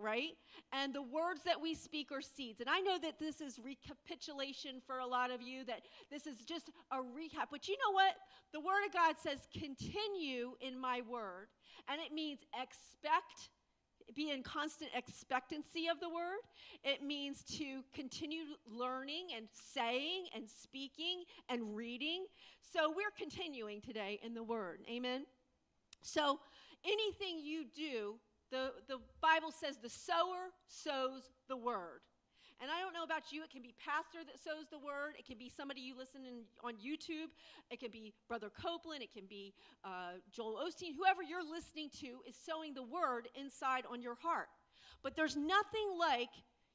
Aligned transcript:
right? 0.00 0.36
And 0.72 0.94
the 0.94 1.02
words 1.02 1.42
that 1.44 1.60
we 1.60 1.74
speak 1.74 2.10
are 2.12 2.22
seeds. 2.22 2.60
And 2.60 2.68
I 2.68 2.80
know 2.80 2.98
that 2.98 3.18
this 3.18 3.40
is 3.40 3.58
recapitulation 3.62 4.80
for 4.86 4.98
a 4.98 5.06
lot 5.06 5.30
of 5.30 5.42
you, 5.42 5.64
that 5.64 5.82
this 6.10 6.26
is 6.26 6.38
just 6.44 6.70
a 6.90 6.96
recap. 6.96 7.48
But 7.50 7.68
you 7.68 7.74
know 7.74 7.92
what? 7.92 8.14
The 8.52 8.60
Word 8.60 8.84
of 8.86 8.92
God 8.92 9.16
says, 9.22 9.48
continue 9.52 10.52
in 10.60 10.78
my 10.78 11.02
word. 11.08 11.48
And 11.88 12.00
it 12.00 12.12
means 12.12 12.40
expect 12.60 13.50
be 14.14 14.30
in 14.30 14.42
constant 14.42 14.90
expectancy 14.94 15.88
of 15.88 15.98
the 16.00 16.08
word. 16.08 16.40
It 16.82 17.02
means 17.02 17.42
to 17.58 17.82
continue 17.94 18.42
learning 18.70 19.28
and 19.36 19.46
saying 19.50 20.26
and 20.34 20.48
speaking 20.48 21.24
and 21.48 21.74
reading. 21.74 22.26
So 22.60 22.92
we're 22.94 23.14
continuing 23.16 23.80
today 23.80 24.20
in 24.22 24.34
the 24.34 24.42
word. 24.42 24.80
Amen. 24.90 25.24
So 26.02 26.38
anything 26.84 27.40
you 27.42 27.64
do, 27.74 28.16
the, 28.54 28.70
the 28.86 28.98
Bible 29.20 29.50
says 29.50 29.78
the 29.82 29.90
sower 29.90 30.54
sows 30.68 31.30
the 31.48 31.56
word. 31.56 32.06
And 32.62 32.70
I 32.70 32.78
don't 32.78 32.94
know 32.94 33.02
about 33.02 33.32
you, 33.32 33.42
it 33.42 33.50
can 33.50 33.62
be 33.62 33.74
pastor 33.84 34.22
that 34.24 34.38
sows 34.38 34.70
the 34.70 34.78
word. 34.78 35.18
It 35.18 35.26
can 35.26 35.36
be 35.36 35.50
somebody 35.50 35.80
you 35.80 35.98
listen 35.98 36.22
in, 36.24 36.46
on 36.62 36.74
YouTube. 36.74 37.34
It 37.68 37.80
can 37.80 37.90
be 37.90 38.14
Brother 38.28 38.48
Copeland. 38.48 39.02
It 39.02 39.12
can 39.12 39.26
be 39.28 39.52
uh, 39.84 40.22
Joel 40.30 40.62
Osteen. 40.64 40.94
Whoever 40.96 41.20
you're 41.20 41.44
listening 41.44 41.90
to 42.00 42.22
is 42.28 42.36
sowing 42.36 42.72
the 42.74 42.84
word 42.84 43.26
inside 43.34 43.84
on 43.90 44.00
your 44.00 44.14
heart. 44.14 44.46
But 45.02 45.16
there's 45.16 45.34
nothing 45.34 45.98
like 45.98 46.30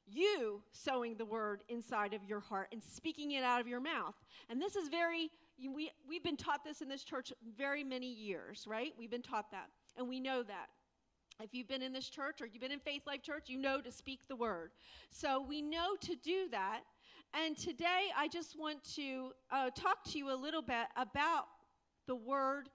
you 0.06 0.62
sowing 0.72 1.16
the 1.16 1.24
word 1.24 1.62
inside 1.70 2.12
of 2.12 2.22
your 2.24 2.40
heart 2.40 2.68
and 2.72 2.82
speaking 2.82 3.32
it 3.32 3.42
out 3.42 3.62
of 3.62 3.66
your 3.66 3.80
mouth. 3.80 4.14
And 4.50 4.60
this 4.60 4.76
is 4.76 4.88
very, 4.88 5.30
we, 5.58 5.90
we've 6.06 6.22
been 6.22 6.36
taught 6.36 6.62
this 6.62 6.82
in 6.82 6.88
this 6.88 7.04
church 7.04 7.32
very 7.56 7.84
many 7.84 8.12
years, 8.12 8.66
right? 8.68 8.92
We've 8.98 9.10
been 9.10 9.22
taught 9.22 9.50
that. 9.52 9.70
And 9.96 10.08
we 10.08 10.20
know 10.20 10.42
that. 10.42 10.68
If 11.42 11.54
you've 11.54 11.68
been 11.68 11.80
in 11.80 11.92
this 11.94 12.10
church 12.10 12.42
or 12.42 12.46
you've 12.46 12.60
been 12.60 12.70
in 12.70 12.80
Faith 12.80 13.02
Life 13.06 13.22
Church, 13.22 13.44
you 13.46 13.58
know 13.58 13.80
to 13.80 13.90
speak 13.90 14.20
the 14.28 14.36
word. 14.36 14.72
So 15.10 15.42
we 15.46 15.62
know 15.62 15.96
to 16.02 16.14
do 16.16 16.48
that. 16.50 16.80
And 17.32 17.56
today 17.56 18.08
I 18.14 18.28
just 18.28 18.58
want 18.58 18.84
to 18.96 19.30
uh, 19.50 19.70
talk 19.74 20.04
to 20.10 20.18
you 20.18 20.30
a 20.30 20.36
little 20.36 20.60
bit 20.60 20.86
about 20.96 21.46
the 22.06 22.14
word 22.14 22.68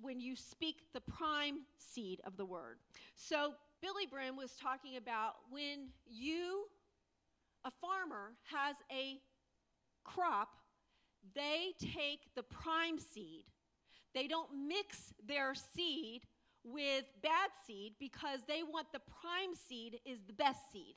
when 0.00 0.18
you 0.18 0.34
speak 0.34 0.76
the 0.94 1.00
prime 1.02 1.58
seed 1.76 2.22
of 2.24 2.38
the 2.38 2.46
word. 2.46 2.78
So 3.16 3.52
Billye 3.84 4.10
Brim 4.10 4.34
was 4.34 4.52
talking 4.52 4.96
about 4.96 5.34
when 5.50 5.88
you, 6.08 6.64
a 7.66 7.70
farmer, 7.82 8.32
has 8.44 8.76
a 8.90 9.18
crop, 10.04 10.48
they 11.34 11.72
take 11.78 12.20
the 12.34 12.44
prime 12.44 12.98
seed. 12.98 13.44
They 14.14 14.26
don't 14.26 14.48
mix 14.66 15.12
their 15.26 15.54
seed 15.54 16.22
with 16.64 17.04
bad 17.22 17.50
seed 17.66 17.94
because 17.98 18.40
they 18.46 18.62
want 18.62 18.92
the 18.92 19.00
prime 19.00 19.54
seed 19.54 20.00
is 20.04 20.18
the 20.26 20.32
best 20.32 20.72
seed. 20.72 20.94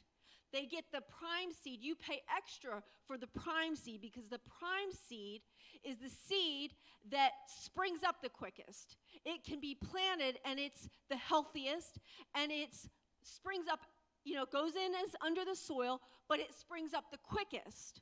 They 0.52 0.66
get 0.66 0.86
the 0.92 1.02
prime 1.02 1.52
seed. 1.64 1.80
You 1.81 1.95
pay 1.95 2.22
extra 2.36 2.83
for 3.08 3.17
the 3.17 3.28
prime 3.28 3.75
seed 3.75 4.02
because 4.02 4.28
the 4.30 4.39
prime 4.59 4.91
seed 5.09 5.41
is 5.84 5.97
the 5.97 6.09
seed 6.09 6.73
that 7.11 7.31
springs 7.47 8.02
up 8.08 8.17
the 8.22 8.30
quickest. 8.30 8.97
It 9.25 9.44
can 9.44 9.59
be 9.59 9.75
planted 9.75 10.38
and 10.45 10.59
it's 10.59 10.88
the 11.09 11.17
healthiest 11.17 11.97
and 12.36 12.52
it 12.52 12.69
springs 13.23 13.66
up, 13.67 13.80
you 14.23 14.36
know, 14.36 14.45
goes 14.45 14.75
in 14.75 14.94
as 15.03 15.16
under 15.25 15.44
the 15.44 15.56
soil, 15.56 16.00
but 16.30 16.39
it 16.39 16.53
springs 16.53 16.94
up 16.94 17.06
the 17.11 17.17
quickest. 17.23 18.02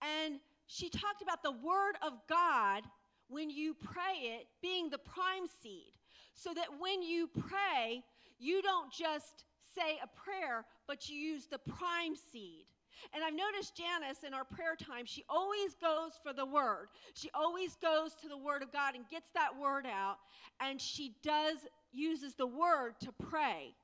And 0.00 0.40
she 0.66 0.88
talked 0.88 1.20
about 1.20 1.42
the 1.42 1.52
word 1.52 1.96
of 2.00 2.14
God 2.26 2.84
when 3.28 3.50
you 3.50 3.74
pray 3.74 4.18
it 4.18 4.46
being 4.62 4.88
the 4.88 4.98
prime 4.98 5.46
seed 5.62 5.92
so 6.34 6.52
that 6.54 6.68
when 6.78 7.02
you 7.02 7.28
pray, 7.28 8.02
you 8.38 8.62
don't 8.62 8.92
just 8.92 9.44
say 9.74 9.98
a 10.02 10.06
prayer, 10.06 10.64
but 10.86 11.08
you 11.08 11.16
use 11.16 11.46
the 11.46 11.58
prime 11.58 12.14
seed. 12.14 12.66
And 13.14 13.24
I've 13.24 13.34
noticed 13.34 13.76
Janice 13.76 14.22
in 14.26 14.34
our 14.34 14.44
prayer 14.44 14.76
time, 14.76 15.06
she 15.06 15.24
always 15.28 15.74
goes 15.74 16.12
for 16.22 16.32
the 16.32 16.46
word. 16.46 16.88
She 17.14 17.30
always 17.34 17.76
goes 17.76 18.14
to 18.22 18.28
the 18.28 18.36
word 18.36 18.62
of 18.62 18.72
God 18.72 18.94
and 18.94 19.08
gets 19.08 19.30
that 19.34 19.58
word 19.58 19.86
out, 19.86 20.18
and 20.60 20.80
she 20.80 21.16
does 21.22 21.56
uses 21.92 22.34
the 22.34 22.46
word 22.46 22.94
to 23.00 23.12
pray. 23.12 23.74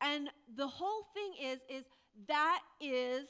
And 0.00 0.28
the 0.56 0.66
whole 0.66 1.06
thing 1.14 1.32
is 1.42 1.60
is 1.68 1.84
that 2.28 2.60
is 2.80 3.26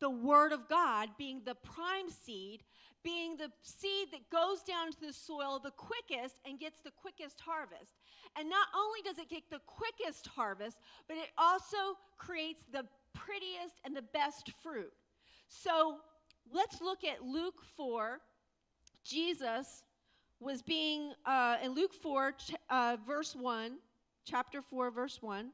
the 0.00 0.10
word 0.10 0.52
of 0.52 0.68
God 0.68 1.08
being 1.16 1.42
the 1.44 1.54
prime 1.54 2.10
seed 2.10 2.62
being 3.06 3.36
the 3.36 3.52
seed 3.62 4.08
that 4.10 4.28
goes 4.30 4.62
down 4.62 4.90
to 4.90 5.00
the 5.00 5.12
soil 5.12 5.60
the 5.62 5.70
quickest 5.70 6.34
and 6.44 6.58
gets 6.58 6.78
the 6.82 6.90
quickest 6.90 7.38
harvest. 7.38 7.94
And 8.36 8.50
not 8.50 8.66
only 8.76 9.00
does 9.04 9.18
it 9.18 9.30
get 9.30 9.44
the 9.48 9.60
quickest 9.64 10.26
harvest, 10.26 10.78
but 11.06 11.16
it 11.16 11.28
also 11.38 11.76
creates 12.18 12.64
the 12.72 12.84
prettiest 13.14 13.76
and 13.84 13.96
the 13.96 14.02
best 14.02 14.50
fruit. 14.60 14.92
So 15.46 15.98
let's 16.52 16.80
look 16.80 17.04
at 17.04 17.22
Luke 17.22 17.62
4. 17.76 18.18
Jesus 19.04 19.84
was 20.40 20.60
being, 20.60 21.12
uh, 21.24 21.58
in 21.62 21.76
Luke 21.76 21.94
4, 21.94 22.32
ch- 22.32 22.54
uh, 22.70 22.96
verse 23.06 23.36
1, 23.36 23.76
chapter 24.24 24.60
4, 24.60 24.90
verse 24.90 25.22
1. 25.22 25.50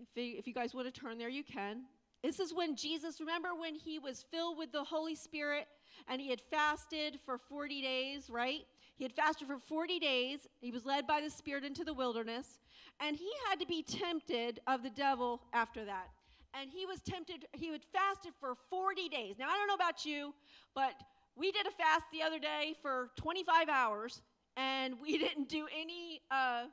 If, 0.00 0.08
if 0.40 0.46
you 0.48 0.52
guys 0.52 0.74
want 0.74 0.92
to 0.92 1.00
turn 1.00 1.16
there, 1.16 1.28
you 1.28 1.44
can. 1.44 1.82
This 2.24 2.40
is 2.40 2.52
when 2.52 2.74
Jesus, 2.74 3.20
remember 3.20 3.50
when 3.54 3.76
he 3.76 4.00
was 4.00 4.24
filled 4.32 4.58
with 4.58 4.72
the 4.72 4.82
Holy 4.82 5.14
Spirit 5.14 5.68
and 6.06 6.20
he 6.20 6.30
had 6.30 6.40
fasted 6.50 7.18
for 7.24 7.38
40 7.38 7.82
days, 7.82 8.30
right? 8.30 8.62
He 8.96 9.04
had 9.04 9.12
fasted 9.12 9.48
for 9.48 9.58
40 9.58 9.98
days. 9.98 10.40
He 10.60 10.70
was 10.70 10.84
led 10.84 11.06
by 11.06 11.20
the 11.20 11.30
Spirit 11.30 11.64
into 11.64 11.84
the 11.84 11.94
wilderness, 11.94 12.58
and 13.00 13.16
he 13.16 13.30
had 13.48 13.60
to 13.60 13.66
be 13.66 13.82
tempted 13.82 14.60
of 14.66 14.82
the 14.82 14.90
devil 14.90 15.40
after 15.52 15.84
that. 15.84 16.08
And 16.54 16.70
he 16.70 16.86
was 16.86 17.00
tempted, 17.00 17.46
he 17.52 17.70
had 17.70 17.82
fasted 17.92 18.32
for 18.40 18.54
40 18.70 19.08
days. 19.08 19.36
Now, 19.38 19.46
I 19.48 19.56
don't 19.56 19.68
know 19.68 19.74
about 19.74 20.04
you, 20.04 20.34
but 20.74 20.94
we 21.36 21.52
did 21.52 21.66
a 21.66 21.70
fast 21.70 22.06
the 22.12 22.22
other 22.22 22.38
day 22.38 22.74
for 22.82 23.10
25 23.16 23.68
hours, 23.68 24.22
and 24.56 24.94
we 25.00 25.18
didn't 25.24 25.48
do 25.48 25.66
any 25.78 26.22
uh, 26.30 26.64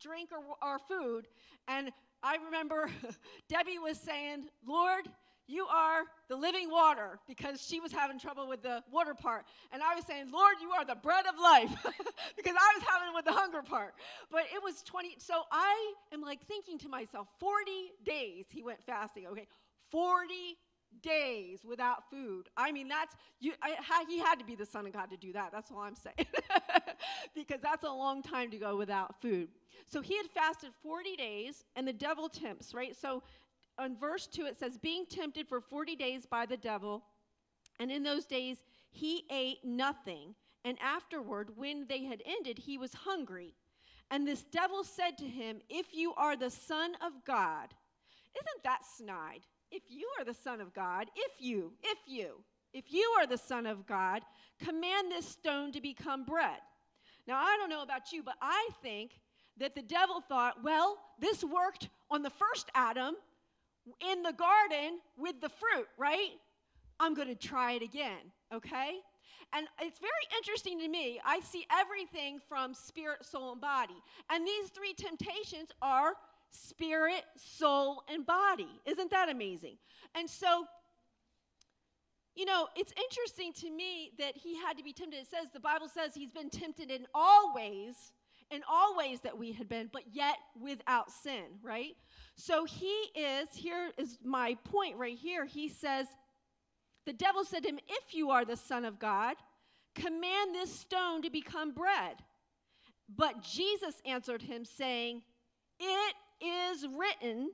drink 0.00 0.30
or, 0.32 0.56
or 0.66 0.78
food. 0.78 1.28
And 1.68 1.92
I 2.22 2.36
remember 2.44 2.90
Debbie 3.48 3.78
was 3.78 3.98
saying, 3.98 4.48
Lord, 4.66 5.08
you 5.48 5.66
are 5.66 6.02
the 6.28 6.36
living 6.36 6.70
water 6.70 7.18
because 7.26 7.60
she 7.66 7.80
was 7.80 7.90
having 7.90 8.18
trouble 8.18 8.46
with 8.46 8.62
the 8.62 8.82
water 8.92 9.14
part. 9.14 9.46
And 9.72 9.82
I 9.82 9.94
was 9.94 10.04
saying, 10.04 10.30
Lord, 10.30 10.56
you 10.60 10.70
are 10.70 10.84
the 10.84 10.94
bread 10.94 11.24
of 11.26 11.40
life 11.40 11.70
because 12.36 12.54
I 12.54 12.78
was 12.78 12.86
having 12.86 13.14
with 13.14 13.24
the 13.24 13.32
hunger 13.32 13.62
part. 13.62 13.94
But 14.30 14.42
it 14.54 14.62
was 14.62 14.82
20. 14.82 15.16
So 15.18 15.42
I 15.50 15.94
am 16.12 16.20
like 16.20 16.46
thinking 16.46 16.78
to 16.80 16.88
myself, 16.88 17.28
40 17.40 17.70
days 18.04 18.46
he 18.50 18.62
went 18.62 18.78
fasting. 18.84 19.26
Okay, 19.26 19.46
40 19.90 20.34
days 21.02 21.60
without 21.64 22.10
food. 22.10 22.48
I 22.56 22.72
mean, 22.72 22.88
that's, 22.88 23.14
you, 23.40 23.52
I, 23.62 24.04
he 24.08 24.18
had 24.18 24.38
to 24.38 24.44
be 24.44 24.54
the 24.54 24.66
Son 24.66 24.86
of 24.86 24.92
God 24.92 25.10
to 25.10 25.16
do 25.16 25.32
that. 25.32 25.50
That's 25.52 25.70
all 25.70 25.80
I'm 25.80 25.94
saying. 25.94 26.26
because 27.34 27.60
that's 27.62 27.84
a 27.84 27.90
long 27.90 28.22
time 28.22 28.50
to 28.50 28.58
go 28.58 28.76
without 28.76 29.20
food. 29.20 29.48
So 29.86 30.00
he 30.02 30.16
had 30.16 30.26
fasted 30.26 30.70
40 30.82 31.16
days, 31.16 31.64
and 31.76 31.86
the 31.86 31.92
devil 31.92 32.28
tempts, 32.28 32.74
right? 32.74 32.94
So 32.96 33.22
on 33.78 33.96
verse 33.96 34.26
2, 34.26 34.46
it 34.46 34.58
says, 34.58 34.76
Being 34.76 35.06
tempted 35.06 35.48
for 35.48 35.60
40 35.60 35.96
days 35.96 36.26
by 36.26 36.46
the 36.46 36.56
devil, 36.56 37.04
and 37.78 37.90
in 37.90 38.02
those 38.02 38.26
days 38.26 38.58
he 38.90 39.24
ate 39.30 39.64
nothing. 39.64 40.34
And 40.64 40.76
afterward, 40.82 41.50
when 41.56 41.86
they 41.88 42.04
had 42.04 42.22
ended, 42.26 42.58
he 42.58 42.76
was 42.78 42.92
hungry. 42.92 43.54
And 44.10 44.26
this 44.26 44.42
devil 44.42 44.84
said 44.84 45.16
to 45.18 45.24
him, 45.24 45.60
If 45.68 45.94
you 45.94 46.14
are 46.14 46.36
the 46.36 46.50
Son 46.50 46.92
of 47.04 47.12
God, 47.26 47.68
isn't 48.34 48.64
that 48.64 48.80
snide? 48.96 49.40
If 49.70 49.82
you 49.88 50.08
are 50.18 50.24
the 50.24 50.34
Son 50.34 50.60
of 50.60 50.74
God, 50.74 51.08
if 51.14 51.32
you, 51.38 51.72
if 51.82 51.98
you, 52.06 52.36
if 52.72 52.92
you 52.92 53.14
are 53.18 53.26
the 53.26 53.38
Son 53.38 53.66
of 53.66 53.86
God, 53.86 54.22
command 54.58 55.10
this 55.10 55.28
stone 55.28 55.72
to 55.72 55.80
become 55.80 56.24
bread. 56.24 56.58
Now, 57.26 57.36
I 57.38 57.56
don't 57.58 57.70
know 57.70 57.82
about 57.82 58.12
you, 58.12 58.22
but 58.22 58.36
I 58.40 58.70
think 58.82 59.20
that 59.58 59.74
the 59.74 59.82
devil 59.82 60.20
thought, 60.20 60.64
well, 60.64 60.98
this 61.18 61.44
worked 61.44 61.88
on 62.10 62.22
the 62.22 62.30
first 62.30 62.70
Adam, 62.74 63.14
in 64.00 64.22
the 64.22 64.32
garden 64.32 64.98
with 65.16 65.40
the 65.40 65.48
fruit, 65.48 65.86
right? 65.96 66.32
I'm 67.00 67.14
going 67.14 67.28
to 67.28 67.34
try 67.34 67.72
it 67.72 67.82
again, 67.82 68.32
okay? 68.52 68.98
And 69.52 69.66
it's 69.80 69.98
very 69.98 70.12
interesting 70.36 70.78
to 70.80 70.88
me. 70.88 71.20
I 71.24 71.40
see 71.40 71.66
everything 71.70 72.38
from 72.48 72.74
spirit, 72.74 73.24
soul, 73.24 73.52
and 73.52 73.60
body. 73.60 73.96
And 74.30 74.46
these 74.46 74.68
three 74.70 74.92
temptations 74.92 75.70
are 75.80 76.12
spirit, 76.50 77.24
soul, 77.36 78.02
and 78.12 78.26
body. 78.26 78.68
Isn't 78.84 79.10
that 79.10 79.28
amazing? 79.28 79.76
And 80.14 80.28
so, 80.28 80.66
you 82.34 82.44
know, 82.44 82.68
it's 82.76 82.92
interesting 82.96 83.52
to 83.66 83.70
me 83.74 84.12
that 84.18 84.36
he 84.36 84.56
had 84.56 84.76
to 84.76 84.84
be 84.84 84.92
tempted. 84.92 85.18
It 85.18 85.26
says, 85.26 85.48
the 85.52 85.60
Bible 85.60 85.88
says 85.88 86.14
he's 86.14 86.32
been 86.32 86.50
tempted 86.50 86.90
in 86.90 87.06
all 87.14 87.54
ways, 87.54 88.12
in 88.50 88.62
all 88.70 88.96
ways 88.96 89.20
that 89.20 89.36
we 89.36 89.52
had 89.52 89.68
been, 89.68 89.88
but 89.92 90.02
yet 90.12 90.36
without 90.60 91.10
sin, 91.10 91.44
right? 91.62 91.96
So 92.38 92.64
he 92.64 92.94
is, 93.16 93.48
here 93.52 93.90
is 93.98 94.16
my 94.24 94.56
point 94.62 94.96
right 94.96 95.18
here. 95.18 95.44
He 95.44 95.68
says, 95.68 96.06
The 97.04 97.12
devil 97.12 97.44
said 97.44 97.64
to 97.64 97.68
him, 97.68 97.80
If 97.88 98.14
you 98.14 98.30
are 98.30 98.44
the 98.44 98.56
Son 98.56 98.84
of 98.84 99.00
God, 99.00 99.34
command 99.96 100.54
this 100.54 100.72
stone 100.72 101.22
to 101.22 101.30
become 101.30 101.72
bread. 101.72 102.14
But 103.14 103.42
Jesus 103.42 104.00
answered 104.06 104.40
him, 104.40 104.64
saying, 104.64 105.22
It 105.80 106.14
is 106.40 106.86
written, 106.86 107.50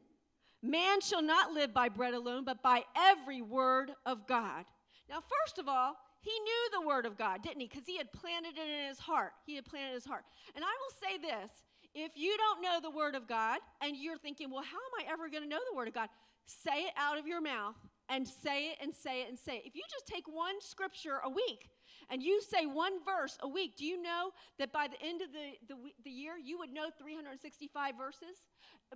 man 0.62 1.00
shall 1.00 1.22
not 1.22 1.52
live 1.52 1.72
by 1.72 1.88
bread 1.88 2.12
alone, 2.12 2.44
but 2.44 2.62
by 2.62 2.82
every 2.94 3.40
word 3.40 3.92
of 4.04 4.26
God. 4.26 4.66
Now, 5.08 5.20
first 5.20 5.58
of 5.58 5.66
all, 5.66 5.96
he 6.20 6.30
knew 6.30 6.80
the 6.80 6.86
word 6.86 7.06
of 7.06 7.16
God, 7.16 7.42
didn't 7.42 7.60
he? 7.60 7.68
Because 7.68 7.86
he 7.86 7.96
had 7.96 8.12
planted 8.12 8.58
it 8.58 8.68
in 8.68 8.88
his 8.88 8.98
heart. 8.98 9.32
He 9.46 9.54
had 9.54 9.64
planted 9.64 9.94
his 9.94 10.04
heart. 10.04 10.24
And 10.54 10.62
I 10.62 10.68
will 10.68 11.08
say 11.08 11.18
this 11.18 11.50
if 11.94 12.12
you 12.16 12.36
don't 12.36 12.62
know 12.62 12.80
the 12.80 12.94
word 12.94 13.14
of 13.14 13.28
God 13.28 13.58
and 13.80 13.96
you're 13.96 14.18
thinking, 14.18 14.50
well, 14.50 14.62
how 14.62 14.76
am 14.76 15.06
I 15.06 15.12
ever 15.12 15.28
going 15.28 15.42
to 15.42 15.48
know 15.48 15.60
the 15.70 15.76
word 15.76 15.88
of 15.88 15.94
God? 15.94 16.08
Say 16.46 16.84
it 16.84 16.92
out 16.96 17.18
of 17.18 17.26
your 17.26 17.40
mouth 17.40 17.76
and 18.08 18.26
say 18.26 18.70
it 18.70 18.78
and 18.82 18.94
say 18.94 19.22
it 19.22 19.28
and 19.28 19.38
say 19.38 19.56
it. 19.56 19.62
If 19.66 19.74
you 19.74 19.82
just 19.90 20.06
take 20.06 20.24
one 20.26 20.60
scripture 20.60 21.20
a 21.24 21.30
week 21.30 21.70
and 22.10 22.22
you 22.22 22.42
say 22.42 22.66
one 22.66 22.92
verse 23.04 23.38
a 23.40 23.48
week, 23.48 23.76
do 23.76 23.84
you 23.84 24.02
know 24.02 24.30
that 24.58 24.72
by 24.72 24.88
the 24.88 25.00
end 25.06 25.22
of 25.22 25.28
the, 25.32 25.74
the, 25.74 25.80
the 26.04 26.10
year, 26.10 26.34
you 26.42 26.58
would 26.58 26.72
know 26.72 26.90
365 26.98 27.94
verses 27.96 28.42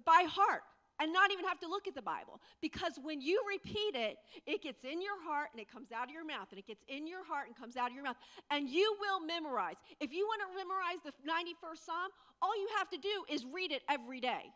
by 0.04 0.26
heart? 0.28 0.62
And 1.00 1.12
not 1.12 1.30
even 1.30 1.44
have 1.44 1.60
to 1.60 1.68
look 1.68 1.86
at 1.86 1.94
the 1.94 2.02
Bible. 2.02 2.40
Because 2.60 2.98
when 3.02 3.20
you 3.20 3.42
repeat 3.48 3.94
it, 3.94 4.16
it 4.46 4.62
gets 4.62 4.84
in 4.84 5.00
your 5.00 5.20
heart 5.24 5.48
and 5.52 5.60
it 5.60 5.70
comes 5.70 5.92
out 5.92 6.08
of 6.08 6.10
your 6.10 6.24
mouth, 6.24 6.48
and 6.50 6.58
it 6.58 6.66
gets 6.66 6.82
in 6.88 7.06
your 7.06 7.24
heart 7.24 7.46
and 7.46 7.56
comes 7.56 7.76
out 7.76 7.90
of 7.90 7.94
your 7.94 8.04
mouth. 8.04 8.16
And 8.50 8.68
you 8.68 8.96
will 9.00 9.20
memorize. 9.20 9.76
If 10.00 10.12
you 10.12 10.26
want 10.26 10.42
to 10.42 10.56
memorize 10.56 11.00
the 11.04 11.12
91st 11.22 11.84
Psalm, 11.84 12.10
all 12.42 12.56
you 12.56 12.68
have 12.76 12.88
to 12.90 12.98
do 12.98 13.24
is 13.28 13.44
read 13.44 13.72
it 13.72 13.82
every 13.88 14.20
day. 14.20 14.52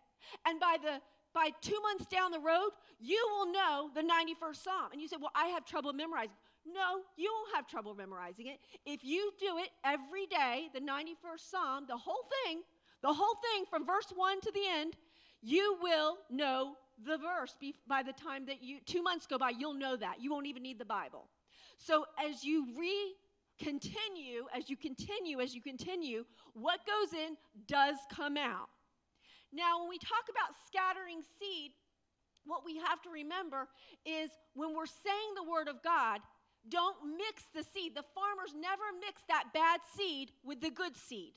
And 0.47 0.61
by 0.61 0.77
the 0.83 1.01
by 1.35 1.51
two 1.63 1.81
months 1.81 2.05
down 2.07 2.31
the 2.31 2.41
road, 2.41 2.71
you 3.01 3.27
will 3.31 3.51
know 3.51 3.91
the 3.95 4.03
91st 4.03 4.57
Psalm. 4.57 4.93
And 4.93 5.01
you 5.01 5.09
say, 5.09 5.17
Well, 5.19 5.33
I 5.35 5.47
have 5.49 5.65
trouble 5.65 5.93
memorizing. 5.93 6.37
No, 6.67 7.03
you 7.17 7.33
won't 7.33 7.57
have 7.57 7.67
trouble 7.67 7.95
memorizing 7.95 8.47
it. 8.47 8.61
If 8.87 9.03
you 9.03 9.33
do 9.41 9.59
it 9.59 9.71
every 9.85 10.27
day, 10.27 10.69
the 10.73 10.81
91st 10.81 11.51
Psalm, 11.51 11.87
the 11.89 11.97
whole 11.97 12.29
thing, 12.45 12.63
the 13.03 13.13
whole 13.13 13.35
thing 13.43 13.65
from 13.69 13.85
verse 13.85 14.13
1 14.15 14.41
to 14.43 14.53
the 14.53 14.63
end, 14.69 14.95
you 15.43 15.77
will 15.83 16.19
know 16.31 16.75
the 17.05 17.19
verse 17.19 17.55
by 17.89 18.03
the 18.03 18.13
time 18.13 18.47
that 18.47 18.63
you, 18.63 18.79
two 18.87 19.03
months 19.03 19.27
go 19.27 19.39
by, 19.39 19.51
you'll 19.51 19.75
know 19.75 19.97
that. 19.97 20.17
You 20.21 20.31
won't 20.31 20.47
even 20.47 20.63
need 20.63 20.79
the 20.79 20.85
Bible. 20.85 21.29
So 21.79 22.05
as 22.25 22.45
you 22.45 22.67
re 22.79 23.15
continue, 23.59 24.47
as 24.57 24.71
you 24.71 24.77
continue, 24.77 25.41
as 25.41 25.55
you 25.55 25.61
continue, 25.61 26.25
what 26.55 26.81
goes 26.87 27.13
in 27.13 27.37
does 27.67 27.97
come 28.11 28.37
out. 28.37 28.69
Now, 29.53 29.81
when 29.81 29.89
we 29.89 29.99
talk 29.99 30.25
about 30.31 30.55
scattering 30.67 31.23
seed, 31.39 31.73
what 32.45 32.65
we 32.65 32.79
have 32.79 33.03
to 33.03 33.11
remember 33.11 33.69
is 34.07 34.31
when 34.55 34.75
we're 34.75 34.87
saying 34.87 35.35
the 35.37 35.51
word 35.51 35.69
of 35.69 35.83
God, 35.83 36.21
don't 36.69 36.97
mix 37.17 37.45
the 37.55 37.63
seed. 37.63 37.95
The 37.95 38.05
farmers 38.15 38.55
never 38.55 38.83
mix 39.01 39.23
that 39.29 39.45
bad 39.53 39.81
seed 39.97 40.31
with 40.45 40.61
the 40.61 40.71
good 40.71 40.97
seed 40.97 41.35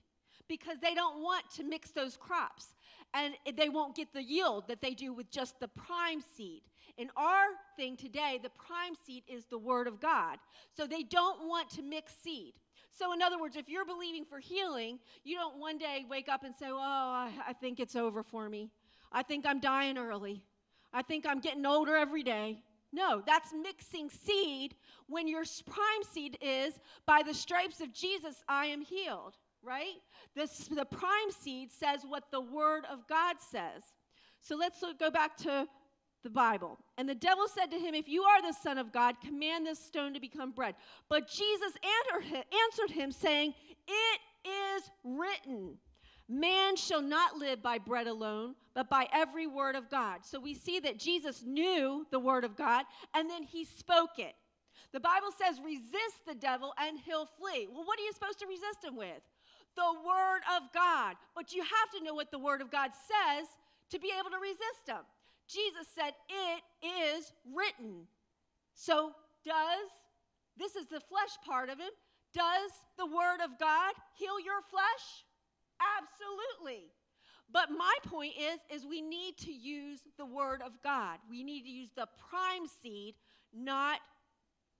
because 0.47 0.77
they 0.81 0.93
don't 0.93 1.21
want 1.21 1.43
to 1.57 1.63
mix 1.63 1.91
those 1.91 2.15
crops 2.15 2.74
and 3.15 3.33
they 3.55 3.69
won't 3.69 3.95
get 3.95 4.13
the 4.13 4.21
yield 4.21 4.67
that 4.67 4.81
they 4.81 4.93
do 4.93 5.13
with 5.13 5.31
just 5.31 5.59
the 5.59 5.69
prime 5.69 6.21
seed. 6.35 6.61
In 6.97 7.09
our 7.15 7.47
thing 7.77 7.95
today, 7.95 8.39
the 8.43 8.49
prime 8.49 8.93
seed 9.05 9.23
is 9.27 9.45
the 9.45 9.57
Word 9.57 9.87
of 9.87 10.01
God. 10.01 10.37
So 10.75 10.85
they 10.85 11.03
don't 11.03 11.47
want 11.47 11.69
to 11.71 11.81
mix 11.81 12.13
seed. 12.21 12.53
So, 12.91 13.13
in 13.13 13.21
other 13.21 13.39
words, 13.39 13.55
if 13.55 13.67
you're 13.67 13.85
believing 13.85 14.25
for 14.25 14.39
healing, 14.39 14.99
you 15.23 15.35
don't 15.35 15.57
one 15.59 15.77
day 15.77 16.05
wake 16.09 16.29
up 16.29 16.43
and 16.43 16.53
say, 16.55 16.67
Oh, 16.69 16.77
I, 16.77 17.31
I 17.47 17.53
think 17.53 17.79
it's 17.79 17.95
over 17.95 18.21
for 18.21 18.49
me. 18.49 18.69
I 19.11 19.23
think 19.23 19.45
I'm 19.45 19.59
dying 19.59 19.97
early. 19.97 20.43
I 20.93 21.01
think 21.01 21.25
I'm 21.25 21.39
getting 21.39 21.65
older 21.65 21.95
every 21.95 22.23
day. 22.23 22.59
No, 22.93 23.21
that's 23.25 23.51
mixing 23.53 24.09
seed 24.09 24.75
when 25.07 25.27
your 25.27 25.43
prime 25.65 26.03
seed 26.09 26.37
is, 26.41 26.79
by 27.05 27.21
the 27.25 27.33
stripes 27.33 27.81
of 27.81 27.93
Jesus, 27.93 28.43
I 28.47 28.67
am 28.67 28.81
healed 28.81 29.35
right? 29.65 29.95
This, 30.35 30.67
the 30.67 30.85
prime 30.85 31.31
seed 31.41 31.71
says 31.71 32.01
what 32.07 32.31
the 32.31 32.41
word 32.41 32.83
of 32.91 33.07
God 33.07 33.37
says. 33.39 33.83
So 34.41 34.55
let's 34.55 34.81
look, 34.81 34.99
go 34.99 35.09
back 35.09 35.37
to 35.37 35.67
the 36.23 36.29
Bible. 36.29 36.77
And 36.97 37.07
the 37.07 37.15
devil 37.15 37.45
said 37.47 37.71
to 37.71 37.79
him, 37.79 37.95
If 37.95 38.07
you 38.07 38.23
are 38.23 38.41
the 38.41 38.57
Son 38.61 38.77
of 38.77 38.91
God, 38.91 39.15
command 39.23 39.65
this 39.65 39.79
stone 39.79 40.13
to 40.13 40.19
become 40.19 40.51
bread. 40.51 40.75
But 41.09 41.29
Jesus 41.29 41.73
answered 42.51 42.91
him, 42.91 43.11
saying, 43.11 43.53
It 43.87 44.19
is 44.47 44.83
written, 45.03 45.77
Man 46.27 46.75
shall 46.75 47.03
not 47.03 47.37
live 47.37 47.61
by 47.61 47.77
bread 47.77 48.07
alone, 48.07 48.55
but 48.73 48.89
by 48.89 49.07
every 49.13 49.45
word 49.45 49.75
of 49.75 49.89
God. 49.89 50.25
So 50.25 50.39
we 50.39 50.55
see 50.55 50.79
that 50.79 50.97
Jesus 50.97 51.43
knew 51.45 52.05
the 52.09 52.19
word 52.19 52.43
of 52.43 52.55
God, 52.55 52.85
and 53.13 53.29
then 53.29 53.43
he 53.43 53.63
spoke 53.63 54.17
it. 54.17 54.33
The 54.91 54.99
Bible 54.99 55.29
says, 55.37 55.59
Resist 55.63 56.25
the 56.27 56.35
devil, 56.35 56.73
and 56.79 56.97
he'll 57.05 57.27
flee. 57.39 57.67
Well, 57.71 57.85
what 57.85 57.99
are 57.99 58.03
you 58.03 58.13
supposed 58.13 58.39
to 58.39 58.47
resist 58.47 58.83
him 58.83 58.95
with? 58.95 59.21
The 59.75 59.93
Word 60.05 60.41
of 60.57 60.63
God. 60.73 61.15
But 61.35 61.53
you 61.53 61.61
have 61.61 61.89
to 61.97 62.03
know 62.03 62.13
what 62.13 62.31
the 62.31 62.39
Word 62.39 62.61
of 62.61 62.71
God 62.71 62.91
says 62.93 63.47
to 63.91 63.99
be 63.99 64.11
able 64.17 64.31
to 64.31 64.41
resist 64.41 64.85
them. 64.87 65.03
Jesus 65.47 65.87
said, 65.93 66.13
It 66.29 66.63
is 66.83 67.31
written. 67.53 68.07
So, 68.73 69.11
does, 69.45 69.89
this 70.57 70.75
is 70.75 70.87
the 70.87 70.99
flesh 70.99 71.37
part 71.45 71.69
of 71.69 71.79
it, 71.79 71.93
does 72.33 72.71
the 72.97 73.05
Word 73.05 73.39
of 73.43 73.59
God 73.59 73.93
heal 74.17 74.39
your 74.39 74.61
flesh? 74.69 75.23
Absolutely. 75.79 76.91
But 77.51 77.69
my 77.69 77.93
point 78.07 78.33
is, 78.37 78.59
is 78.75 78.85
we 78.85 79.01
need 79.01 79.37
to 79.39 79.51
use 79.51 80.01
the 80.17 80.25
Word 80.25 80.61
of 80.65 80.73
God. 80.83 81.19
We 81.29 81.43
need 81.43 81.63
to 81.63 81.69
use 81.69 81.89
the 81.95 82.07
prime 82.29 82.67
seed, 82.81 83.15
not 83.53 83.99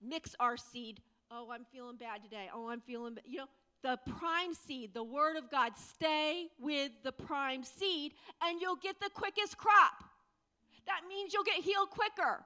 mix 0.02 0.34
our 0.40 0.56
seed. 0.56 1.00
Oh, 1.30 1.48
I'm 1.52 1.64
feeling 1.72 1.96
bad 1.96 2.22
today. 2.22 2.48
Oh, 2.54 2.68
I'm 2.68 2.80
feeling, 2.80 3.14
bad. 3.14 3.24
you 3.26 3.38
know, 3.38 3.46
the 3.86 3.98
prime 4.18 4.52
seed, 4.52 4.90
the 4.94 5.04
Word 5.04 5.36
of 5.36 5.48
God. 5.48 5.72
Stay 5.76 6.48
with 6.58 6.90
the 7.04 7.12
prime 7.12 7.62
seed, 7.62 8.14
and 8.42 8.60
you'll 8.60 8.82
get 8.82 8.98
the 9.00 9.10
quickest 9.14 9.56
crop. 9.56 10.02
That 10.86 11.02
means 11.08 11.32
you'll 11.32 11.44
get 11.44 11.62
healed 11.62 11.90
quicker. 11.90 12.44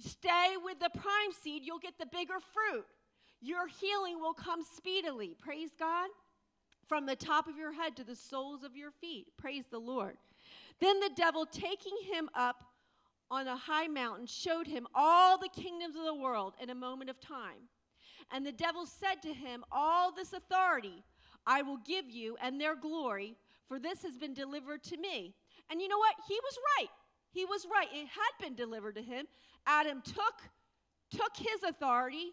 Stay 0.00 0.54
with 0.64 0.80
the 0.80 0.90
prime 0.90 1.32
seed, 1.42 1.62
you'll 1.64 1.78
get 1.78 1.94
the 2.00 2.06
bigger 2.06 2.38
fruit. 2.52 2.84
Your 3.40 3.68
healing 3.68 4.18
will 4.18 4.34
come 4.34 4.62
speedily. 4.76 5.36
Praise 5.40 5.70
God. 5.78 6.10
From 6.88 7.06
the 7.06 7.14
top 7.14 7.46
of 7.46 7.56
your 7.56 7.72
head 7.72 7.94
to 7.96 8.04
the 8.04 8.16
soles 8.16 8.64
of 8.64 8.74
your 8.74 8.90
feet. 8.90 9.28
Praise 9.38 9.66
the 9.70 9.78
Lord. 9.78 10.16
Then 10.80 10.98
the 10.98 11.10
devil, 11.14 11.46
taking 11.46 11.96
him 12.12 12.28
up 12.34 12.64
on 13.30 13.46
a 13.46 13.56
high 13.56 13.86
mountain, 13.86 14.26
showed 14.26 14.66
him 14.66 14.88
all 14.92 15.38
the 15.38 15.48
kingdoms 15.48 15.94
of 15.94 16.04
the 16.04 16.14
world 16.14 16.54
in 16.60 16.68
a 16.68 16.74
moment 16.74 17.10
of 17.10 17.20
time. 17.20 17.68
And 18.32 18.46
the 18.46 18.52
devil 18.52 18.86
said 18.86 19.22
to 19.22 19.32
him, 19.32 19.64
All 19.72 20.12
this 20.12 20.32
authority 20.32 21.02
I 21.46 21.62
will 21.62 21.78
give 21.78 22.10
you 22.10 22.36
and 22.42 22.60
their 22.60 22.76
glory, 22.76 23.36
for 23.68 23.78
this 23.78 24.02
has 24.02 24.16
been 24.16 24.34
delivered 24.34 24.82
to 24.84 24.96
me. 24.96 25.34
And 25.70 25.80
you 25.80 25.88
know 25.88 25.98
what? 25.98 26.14
He 26.28 26.34
was 26.34 26.58
right. 26.78 26.88
He 27.32 27.44
was 27.44 27.66
right. 27.72 27.88
It 27.92 28.08
had 28.08 28.44
been 28.44 28.54
delivered 28.54 28.96
to 28.96 29.02
him. 29.02 29.26
Adam 29.66 30.02
took, 30.04 30.42
took 31.10 31.36
his 31.36 31.62
authority 31.62 32.32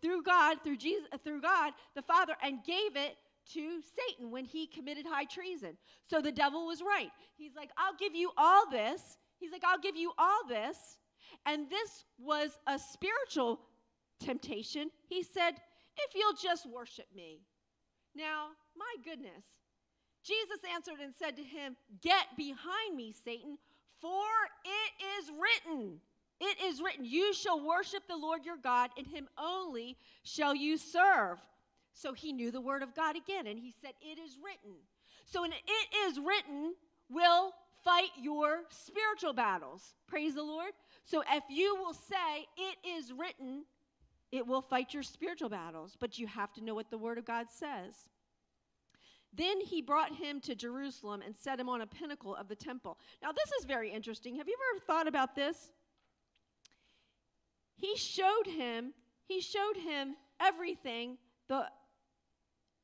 through 0.00 0.22
God, 0.22 0.58
through 0.62 0.76
Jesus, 0.76 1.06
uh, 1.12 1.18
through 1.18 1.40
God, 1.40 1.72
the 1.94 2.02
Father, 2.02 2.34
and 2.42 2.64
gave 2.64 2.96
it 2.96 3.16
to 3.52 3.80
Satan 3.96 4.30
when 4.30 4.44
he 4.44 4.66
committed 4.66 5.06
high 5.06 5.24
treason. 5.24 5.76
So 6.08 6.20
the 6.20 6.32
devil 6.32 6.66
was 6.66 6.80
right. 6.80 7.10
He's 7.36 7.54
like, 7.54 7.70
I'll 7.76 7.96
give 7.98 8.14
you 8.14 8.30
all 8.36 8.68
this. 8.70 9.18
He's 9.38 9.52
like, 9.52 9.64
I'll 9.64 9.80
give 9.80 9.96
you 9.96 10.12
all 10.18 10.46
this. 10.48 10.98
And 11.46 11.68
this 11.68 12.04
was 12.18 12.58
a 12.66 12.78
spiritual 12.78 13.60
temptation. 14.20 14.90
He 15.08 15.22
said, 15.22 15.52
If 15.96 16.14
you'll 16.14 16.36
just 16.40 16.66
worship 16.68 17.06
me. 17.14 17.40
Now, 18.14 18.48
my 18.76 18.94
goodness. 19.04 19.44
Jesus 20.24 20.58
answered 20.72 21.00
and 21.02 21.12
said 21.14 21.36
to 21.36 21.42
him, 21.42 21.76
Get 22.00 22.26
behind 22.36 22.96
me, 22.96 23.12
Satan, 23.24 23.58
for 24.00 24.24
it 24.64 25.20
is 25.20 25.30
written. 25.30 26.00
It 26.40 26.56
is 26.64 26.80
written, 26.80 27.04
You 27.04 27.32
shall 27.34 27.64
worship 27.64 28.02
the 28.08 28.16
Lord 28.16 28.44
your 28.44 28.56
God, 28.56 28.90
and 28.96 29.06
him 29.06 29.28
only 29.38 29.96
shall 30.22 30.54
you 30.54 30.76
serve. 30.78 31.38
So 31.92 32.12
he 32.12 32.32
knew 32.32 32.50
the 32.50 32.60
word 32.60 32.82
of 32.82 32.94
God 32.94 33.16
again, 33.16 33.46
and 33.46 33.58
he 33.58 33.72
said, 33.80 33.92
It 34.00 34.18
is 34.18 34.36
written. 34.42 34.78
So, 35.26 35.44
an 35.44 35.52
it 35.52 36.08
is 36.08 36.18
written 36.18 36.74
will 37.08 37.52
fight 37.84 38.10
your 38.20 38.62
spiritual 38.68 39.32
battles. 39.32 39.94
Praise 40.06 40.34
the 40.34 40.42
Lord. 40.42 40.72
So, 41.04 41.22
if 41.32 41.44
you 41.48 41.76
will 41.76 41.94
say, 41.94 42.46
It 42.56 42.76
is 42.86 43.12
written, 43.12 43.64
it 44.34 44.44
will 44.44 44.62
fight 44.62 44.92
your 44.92 45.04
spiritual 45.04 45.48
battles, 45.48 45.96
but 46.00 46.18
you 46.18 46.26
have 46.26 46.52
to 46.52 46.64
know 46.64 46.74
what 46.74 46.90
the 46.90 46.98
Word 46.98 47.18
of 47.18 47.24
God 47.24 47.46
says. 47.50 47.94
Then 49.32 49.60
he 49.60 49.80
brought 49.80 50.12
him 50.12 50.40
to 50.40 50.56
Jerusalem 50.56 51.22
and 51.24 51.36
set 51.36 51.60
him 51.60 51.68
on 51.68 51.82
a 51.82 51.86
pinnacle 51.86 52.34
of 52.34 52.48
the 52.48 52.56
temple. 52.56 52.98
Now, 53.22 53.30
this 53.30 53.52
is 53.60 53.64
very 53.64 53.92
interesting. 53.92 54.34
Have 54.36 54.48
you 54.48 54.56
ever 54.72 54.80
thought 54.84 55.06
about 55.06 55.36
this? 55.36 55.70
He 57.76 57.96
showed 57.96 58.46
him, 58.46 58.92
he 59.28 59.40
showed 59.40 59.76
him 59.76 60.16
everything 60.40 61.16
the 61.48 61.66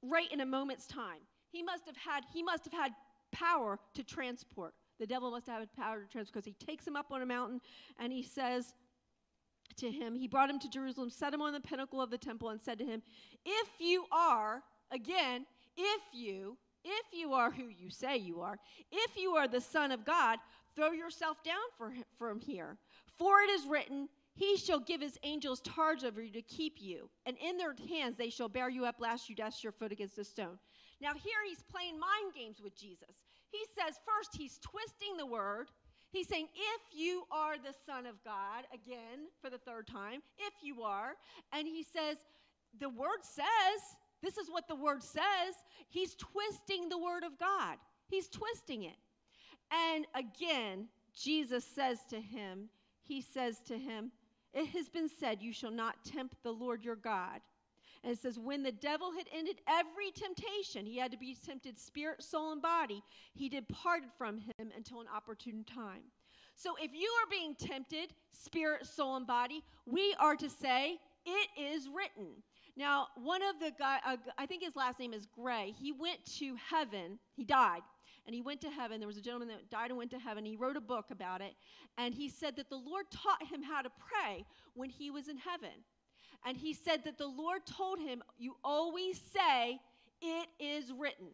right 0.02 0.30
in 0.33 0.42
a 0.42 0.47
moment's 0.47 0.87
time. 0.87 1.19
He 1.50 1.64
must 1.64 1.85
have 1.87 1.97
had, 1.97 2.25
he 2.33 2.45
must 2.45 2.64
have 2.64 2.73
had 2.73 2.92
power 3.33 3.80
to 3.95 4.04
transport. 4.04 4.75
The 5.00 5.07
devil 5.07 5.33
must 5.33 5.49
have 5.49 5.61
had 5.61 5.73
power 5.73 6.02
to 6.02 6.09
transport 6.09 6.45
because 6.45 6.47
he 6.47 6.64
takes 6.64 6.87
him 6.87 6.95
up 6.95 7.07
on 7.11 7.23
a 7.23 7.26
mountain 7.26 7.61
and 7.99 8.12
he 8.12 8.23
says, 8.23 8.73
to 9.80 9.90
him. 9.90 10.14
He 10.14 10.28
brought 10.28 10.49
him 10.49 10.58
to 10.60 10.70
Jerusalem, 10.70 11.10
set 11.10 11.34
him 11.34 11.42
on 11.42 11.52
the 11.52 11.60
pinnacle 11.60 12.00
of 12.00 12.10
the 12.10 12.18
temple, 12.18 12.49
and 12.50 12.60
said 12.60 12.78
to 12.78 12.84
him, 12.87 13.02
If 13.44 13.68
you 13.78 14.06
are, 14.12 14.62
again, 14.90 15.44
if 15.76 16.02
you, 16.12 16.56
If 16.84 17.06
you 17.12 17.34
are 17.34 17.50
who 17.50 17.68
you 17.68 17.90
say 17.90 18.16
you 18.16 18.40
are, 18.40 18.58
if 18.90 19.16
you 19.16 19.32
are 19.32 19.46
the 19.49 19.60
Son 19.60 19.92
of 19.92 20.04
God, 20.04 20.38
throw 20.75 20.92
yourself 20.92 21.42
down 21.44 21.92
from 22.18 22.40
here. 22.40 22.78
For 23.18 23.40
it 23.42 23.50
is 23.50 23.66
written, 23.66 24.08
He 24.34 24.56
shall 24.56 24.80
give 24.80 25.02
His 25.02 25.18
angels 25.22 25.60
charge 25.60 26.04
over 26.04 26.22
you 26.22 26.32
to 26.32 26.42
keep 26.42 26.76
you, 26.80 27.10
and 27.26 27.37
in 27.37 27.58
their 27.58 27.75
hands 27.88 28.16
they 28.16 28.30
shall 28.30 28.49
bear 28.49 28.70
you 28.70 28.87
up, 28.87 28.96
lest 28.99 29.28
you 29.28 29.37
dash 29.37 29.62
your 29.62 29.72
foot 29.72 29.92
against 29.92 30.18
a 30.18 30.25
stone. 30.25 30.58
Now, 31.02 31.12
here 31.14 31.42
he's 31.46 31.62
playing 31.70 31.99
mind 31.99 32.34
games 32.34 32.60
with 32.62 32.78
Jesus. 32.78 33.25
He 33.50 33.60
says, 33.75 33.99
first, 34.06 34.37
he's 34.37 34.58
twisting 34.58 35.16
the 35.16 35.26
word. 35.26 35.68
He's 36.10 36.28
saying, 36.28 36.48
if 36.54 36.98
you 36.98 37.24
are 37.30 37.56
the 37.56 37.74
Son 37.86 38.06
of 38.06 38.22
God, 38.24 38.64
again, 38.74 39.28
for 39.40 39.48
the 39.48 39.58
third 39.58 39.86
time, 39.86 40.20
if 40.38 40.52
you 40.62 40.82
are. 40.82 41.14
And 41.52 41.68
he 41.68 41.84
says, 41.84 42.16
the 42.78 42.88
word 42.88 43.22
says, 43.22 43.46
this 44.22 44.36
is 44.36 44.50
what 44.50 44.68
the 44.68 44.74
word 44.74 45.02
says. 45.02 45.54
He's 45.88 46.14
twisting 46.14 46.88
the 46.88 46.98
word 46.98 47.24
of 47.24 47.38
God, 47.38 47.76
he's 48.08 48.28
twisting 48.28 48.84
it. 48.84 48.96
And 49.70 50.06
again, 50.14 50.88
Jesus 51.14 51.64
says 51.64 52.00
to 52.10 52.20
him, 52.20 52.68
He 53.02 53.20
says 53.20 53.60
to 53.66 53.78
him, 53.78 54.12
It 54.52 54.66
has 54.68 54.88
been 54.88 55.08
said, 55.08 55.42
You 55.42 55.52
shall 55.52 55.70
not 55.70 56.04
tempt 56.04 56.42
the 56.42 56.52
Lord 56.52 56.84
your 56.84 56.96
God. 56.96 57.40
And 58.02 58.12
it 58.12 58.19
says, 58.19 58.38
When 58.38 58.62
the 58.62 58.73
devil 58.73 59.12
had 59.12 59.26
ended 59.33 59.61
every 59.69 60.11
temptation, 60.12 60.87
he 60.87 60.97
had 60.97 61.11
to 61.12 61.19
be 61.19 61.37
tempted 61.47 61.78
spirit, 61.78 62.23
soul, 62.23 62.52
and 62.52 62.62
body, 62.62 63.02
he 63.35 63.49
departed 63.49 64.11
from 64.16 64.38
him 64.38 64.73
until 64.76 65.00
an 65.00 65.07
opportune 65.14 65.64
time. 65.64 66.02
So 66.54 66.75
if 66.80 66.92
you 66.95 67.09
are 67.23 67.30
being 67.30 67.54
tempted, 67.54 68.12
spirit, 68.33 68.87
soul, 68.87 69.16
and 69.16 69.26
body, 69.26 69.62
we 69.87 70.14
are 70.19 70.37
to 70.37 70.49
say, 70.49 70.99
It 71.26 71.49
is 71.59 71.88
written. 71.88 72.42
Now, 72.76 73.09
one 73.16 73.42
of 73.42 73.61
the 73.61 73.73
guy, 73.78 73.99
uh, 74.07 74.16
I 74.38 74.47
think 74.47 74.62
his 74.62 74.76
last 74.76 74.99
name 74.99 75.12
is 75.12 75.26
Gray, 75.26 75.75
he 75.78 75.92
went 75.92 76.25
to 76.38 76.57
heaven, 76.71 77.19
he 77.35 77.45
died, 77.45 77.83
and 78.26 78.35
he 78.35 78.40
went 78.40 78.61
to 78.62 78.71
heaven. 78.71 79.00
There 79.00 79.07
was 79.07 79.16
a 79.16 79.23
gentleman 79.23 79.49
that 79.49 79.71
died 79.71 79.90
and 79.90 79.99
went 79.99 80.11
to 80.12 80.19
heaven. 80.19 80.45
He 80.45 80.57
wrote 80.57 80.76
a 80.76 80.80
book 80.80 81.07
about 81.11 81.40
it, 81.40 81.54
and 81.99 82.14
he 82.14 82.28
said 82.28 82.57
that 82.57 82.71
the 82.71 82.76
Lord 82.76 83.07
taught 83.11 83.42
him 83.47 83.62
how 83.62 83.83
to 83.83 83.90
pray 83.90 84.47
when 84.75 84.88
he 84.88 85.11
was 85.11 85.28
in 85.28 85.37
heaven. 85.37 85.85
And 86.44 86.56
he 86.56 86.75
said 86.75 87.04
that 87.04 87.18
the 87.18 87.26
Lord 87.26 87.66
told 87.66 87.99
him, 87.99 88.22
You 88.38 88.56
always 88.64 89.20
say, 89.32 89.80
It 90.22 90.49
is 90.58 90.92
written. 90.92 91.28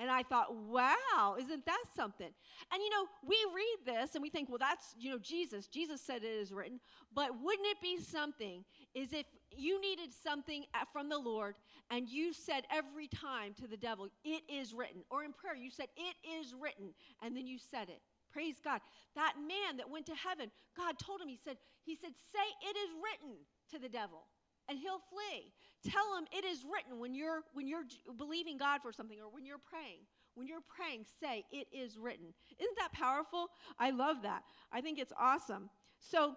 And 0.00 0.10
I 0.10 0.22
thought, 0.22 0.54
wow, 0.54 1.36
isn't 1.40 1.66
that 1.66 1.82
something? 1.96 2.28
And 2.72 2.82
you 2.82 2.90
know, 2.90 3.06
we 3.26 3.36
read 3.52 3.78
this 3.84 4.14
and 4.14 4.22
we 4.22 4.30
think, 4.30 4.48
well, 4.48 4.58
that's, 4.58 4.94
you 4.96 5.10
know, 5.10 5.18
Jesus. 5.18 5.66
Jesus 5.66 6.00
said 6.00 6.22
it 6.22 6.28
is 6.28 6.52
written. 6.52 6.78
But 7.12 7.30
wouldn't 7.42 7.66
it 7.66 7.80
be 7.82 7.98
something 8.00 8.64
is 8.94 9.12
if 9.12 9.26
you 9.50 9.80
needed 9.80 10.10
something 10.12 10.64
from 10.92 11.08
the 11.08 11.18
Lord 11.18 11.56
and 11.90 12.08
you 12.08 12.32
said 12.32 12.62
every 12.70 13.08
time 13.08 13.54
to 13.54 13.66
the 13.66 13.76
devil, 13.76 14.08
it 14.24 14.42
is 14.48 14.72
written. 14.72 15.02
Or 15.10 15.24
in 15.24 15.32
prayer, 15.32 15.56
you 15.56 15.70
said, 15.70 15.88
it 15.96 16.14
is 16.28 16.54
written. 16.54 16.94
And 17.20 17.36
then 17.36 17.48
you 17.48 17.58
said 17.58 17.88
it. 17.88 18.00
Praise 18.32 18.56
God. 18.62 18.80
That 19.16 19.34
man 19.36 19.78
that 19.78 19.90
went 19.90 20.06
to 20.06 20.14
heaven, 20.14 20.52
God 20.76 20.96
told 21.00 21.20
him, 21.20 21.28
he 21.28 21.40
said, 21.42 21.56
he 21.84 21.96
said, 21.96 22.12
say 22.30 22.68
it 22.70 22.76
is 22.76 22.90
written 23.02 23.34
to 23.72 23.78
the 23.78 23.88
devil 23.88 24.24
and 24.68 24.78
he'll 24.78 25.00
flee. 25.10 25.52
Tell 25.90 26.16
him 26.16 26.26
it 26.32 26.44
is 26.44 26.64
written 26.64 27.00
when 27.00 27.14
you're 27.14 27.42
when 27.52 27.66
you're 27.66 27.84
believing 28.16 28.58
God 28.58 28.80
for 28.82 28.92
something 28.92 29.18
or 29.20 29.28
when 29.30 29.46
you're 29.46 29.58
praying. 29.58 30.00
When 30.34 30.46
you're 30.46 30.60
praying, 30.68 31.04
say 31.20 31.44
it 31.50 31.66
is 31.72 31.98
written. 31.98 32.26
Isn't 32.58 32.78
that 32.78 32.92
powerful? 32.92 33.48
I 33.78 33.90
love 33.90 34.22
that. 34.22 34.42
I 34.70 34.80
think 34.80 34.98
it's 34.98 35.12
awesome. 35.18 35.68
So, 35.98 36.34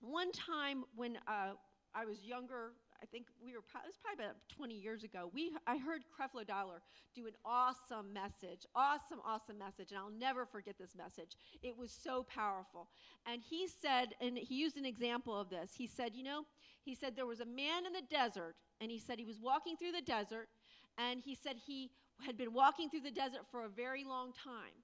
one 0.00 0.32
time 0.32 0.84
when 0.96 1.16
uh, 1.26 1.52
I 1.94 2.04
was 2.04 2.22
younger, 2.22 2.72
I 3.02 3.06
think 3.06 3.26
we 3.44 3.52
were 3.52 3.58
it 3.58 3.86
was 3.86 3.98
probably 4.00 4.24
about 4.24 4.36
20 4.56 4.74
years 4.74 5.02
ago. 5.02 5.28
We 5.34 5.52
I 5.66 5.76
heard 5.76 6.02
Creflo 6.06 6.46
Dollar 6.46 6.82
do 7.16 7.26
an 7.26 7.32
awesome 7.44 8.12
message, 8.12 8.64
awesome, 8.76 9.18
awesome 9.26 9.58
message, 9.58 9.90
and 9.90 9.98
I'll 9.98 10.10
never 10.10 10.46
forget 10.46 10.76
this 10.78 10.94
message. 10.96 11.36
It 11.62 11.76
was 11.76 11.90
so 11.90 12.22
powerful. 12.22 12.88
And 13.26 13.42
he 13.42 13.66
said, 13.66 14.14
and 14.20 14.38
he 14.38 14.54
used 14.54 14.76
an 14.76 14.86
example 14.86 15.38
of 15.38 15.50
this. 15.50 15.72
He 15.76 15.88
said, 15.88 16.14
you 16.14 16.22
know, 16.22 16.44
he 16.84 16.94
said 16.94 17.16
there 17.16 17.26
was 17.26 17.40
a 17.40 17.46
man 17.46 17.86
in 17.86 17.92
the 17.92 18.06
desert, 18.08 18.54
and 18.80 18.90
he 18.90 19.00
said 19.00 19.18
he 19.18 19.24
was 19.24 19.40
walking 19.40 19.76
through 19.76 19.92
the 19.92 20.02
desert, 20.02 20.48
and 20.96 21.20
he 21.20 21.34
said 21.34 21.56
he 21.56 21.90
had 22.24 22.36
been 22.36 22.52
walking 22.52 22.88
through 22.88 23.00
the 23.00 23.10
desert 23.10 23.42
for 23.50 23.64
a 23.64 23.68
very 23.68 24.04
long 24.04 24.32
time. 24.32 24.78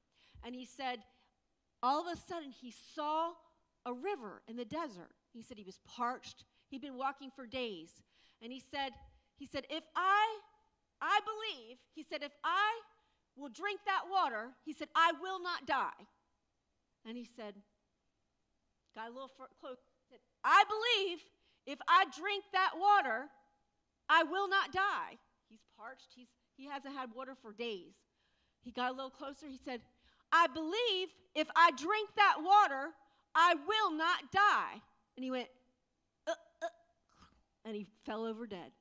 And 0.45 0.55
he 0.57 0.67
said, 0.67 0.99
all 1.83 2.01
of 2.01 2.13
a 2.13 2.21
sudden, 2.21 2.51
he 2.51 2.75
saw 2.95 3.31
a 3.87 3.93
river 3.93 4.43
in 4.49 4.57
the 4.57 4.65
desert. 4.65 5.11
He 5.33 5.43
said 5.43 5.57
he 5.57 5.65
was 5.65 5.79
parched. 5.87 6.45
He'd 6.69 6.83
been 6.83 6.97
walking 6.97 7.31
for 7.35 7.47
days. 7.47 7.91
And 8.43 8.53
he 8.53 8.63
said, 8.71 8.91
he 9.37 9.47
said, 9.47 9.65
if 9.71 9.85
I, 9.97 10.39
I 11.01 11.21
believe, 11.25 11.79
he 11.95 12.03
said, 12.03 12.23
if 12.23 12.33
I 12.45 12.81
will 13.37 13.49
drink 13.49 13.81
that 13.87 14.03
water, 14.11 14.51
he 14.65 14.73
said, 14.73 14.89
I 14.95 15.13
will 15.21 15.43
not 15.43 15.67
die. 15.67 16.07
And 17.07 17.17
he 17.17 17.29
said, 17.37 17.55
got 18.95 19.09
a 19.09 19.13
little 19.13 19.31
close, 19.61 19.79
said, 20.11 20.19
I 20.45 20.65
believe 20.69 21.19
if 21.67 21.79
I 21.89 22.05
drink 22.19 22.45
that 22.53 22.73
water, 22.77 23.27
I 24.09 24.25
will 24.25 24.49
not 24.49 24.73
die. 24.73 25.19
He's 25.49 25.61
parched. 25.77 26.09
He's, 26.15 26.29
he 26.57 26.67
hasn't 26.67 26.95
had 26.95 27.11
water 27.15 27.35
for 27.41 27.53
days. 27.53 27.95
He 28.63 28.71
got 28.71 28.91
a 28.91 28.95
little 28.95 29.11
closer. 29.11 29.47
He 29.49 29.61
said, 29.65 29.81
I 30.33 30.47
believe 30.49 31.09
if 31.35 31.49
I 31.55 31.71
drink 31.73 32.11
that 32.17 32.37
water, 32.43 32.91
I 33.35 33.55
will 33.55 33.97
not 33.97 34.33
die. 34.33 34.83
And 35.17 35.25
he 35.25 35.31
went, 35.31 35.49
and 37.65 37.75
he 37.75 37.87
fell 38.05 38.25
over 38.25 38.47
dead. 38.47 38.73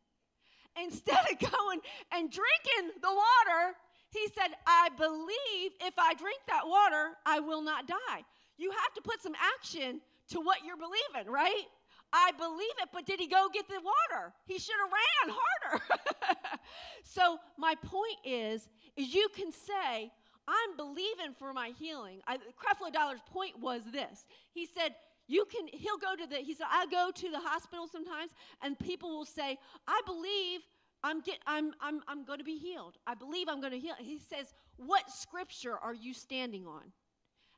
Instead 0.82 1.20
of 1.32 1.52
going 1.52 1.80
and 2.14 2.32
drinking 2.32 3.00
the 3.02 3.10
water, 3.10 3.76
he 4.12 4.28
said, 4.28 4.56
I 4.66 4.90
believe 4.98 5.72
if 5.82 5.94
I 5.98 6.14
drink 6.14 6.40
that 6.48 6.68
water, 6.68 7.12
I 7.26 7.40
will 7.40 7.62
not 7.62 7.88
die. 7.88 8.24
You 8.58 8.72
have 8.72 8.94
to 8.96 9.02
put 9.02 9.22
some 9.22 9.34
action 9.60 10.02
to 10.30 10.40
what 10.40 10.58
you're 10.66 10.78
believing, 10.78 11.32
right? 11.32 11.66
I 12.14 12.32
believe 12.38 12.76
it, 12.82 12.90
but 12.94 13.06
did 13.06 13.20
he 13.20 13.28
go 13.28 13.48
get 13.54 13.68
the 13.68 13.76
water? 13.76 14.34
He 14.46 14.60
should 14.60 14.76
have 14.82 14.92
ran 14.92 15.38
harder. 15.38 15.84
so 17.04 17.38
my 17.58 17.76
point 17.76 18.18
is, 18.24 18.70
is 18.96 19.14
you 19.14 19.28
can 19.36 19.52
say, 19.52 20.12
I'm 20.48 20.78
believing 20.78 21.36
for 21.38 21.52
my 21.52 21.74
healing. 21.78 22.22
I, 22.26 22.38
Creflo 22.38 22.92
Dollar's 22.92 23.20
point 23.32 23.60
was 23.60 23.82
this. 23.92 24.26
He 24.54 24.66
said, 24.66 24.96
you 25.28 25.46
can, 25.46 25.68
he'll 25.68 25.98
go 25.98 26.16
to 26.16 26.28
the, 26.28 26.38
he 26.38 26.54
said, 26.54 26.68
I 26.72 26.86
go 26.88 27.12
to 27.14 27.30
the 27.30 27.40
hospital 27.40 27.88
sometimes 27.88 28.32
and 28.62 28.78
people 28.80 29.10
will 29.10 29.26
say, 29.26 29.58
I 29.88 30.02
believe 30.06 30.62
I'm, 31.04 31.22
get, 31.22 31.38
I'm, 31.46 31.74
I'm, 31.82 32.02
I'm 32.08 32.26
going 32.26 32.40
to 32.40 32.46
be 32.46 32.58
healed. 32.58 32.98
I 33.06 33.14
believe 33.14 33.48
I'm 33.50 33.62
going 33.62 33.74
to 33.74 33.80
heal. 33.80 33.96
He 34.00 34.20
says, 34.20 34.54
what 34.78 35.10
scripture 35.12 35.78
are 35.78 35.94
you 35.94 36.14
standing 36.14 36.66
on? 36.66 36.82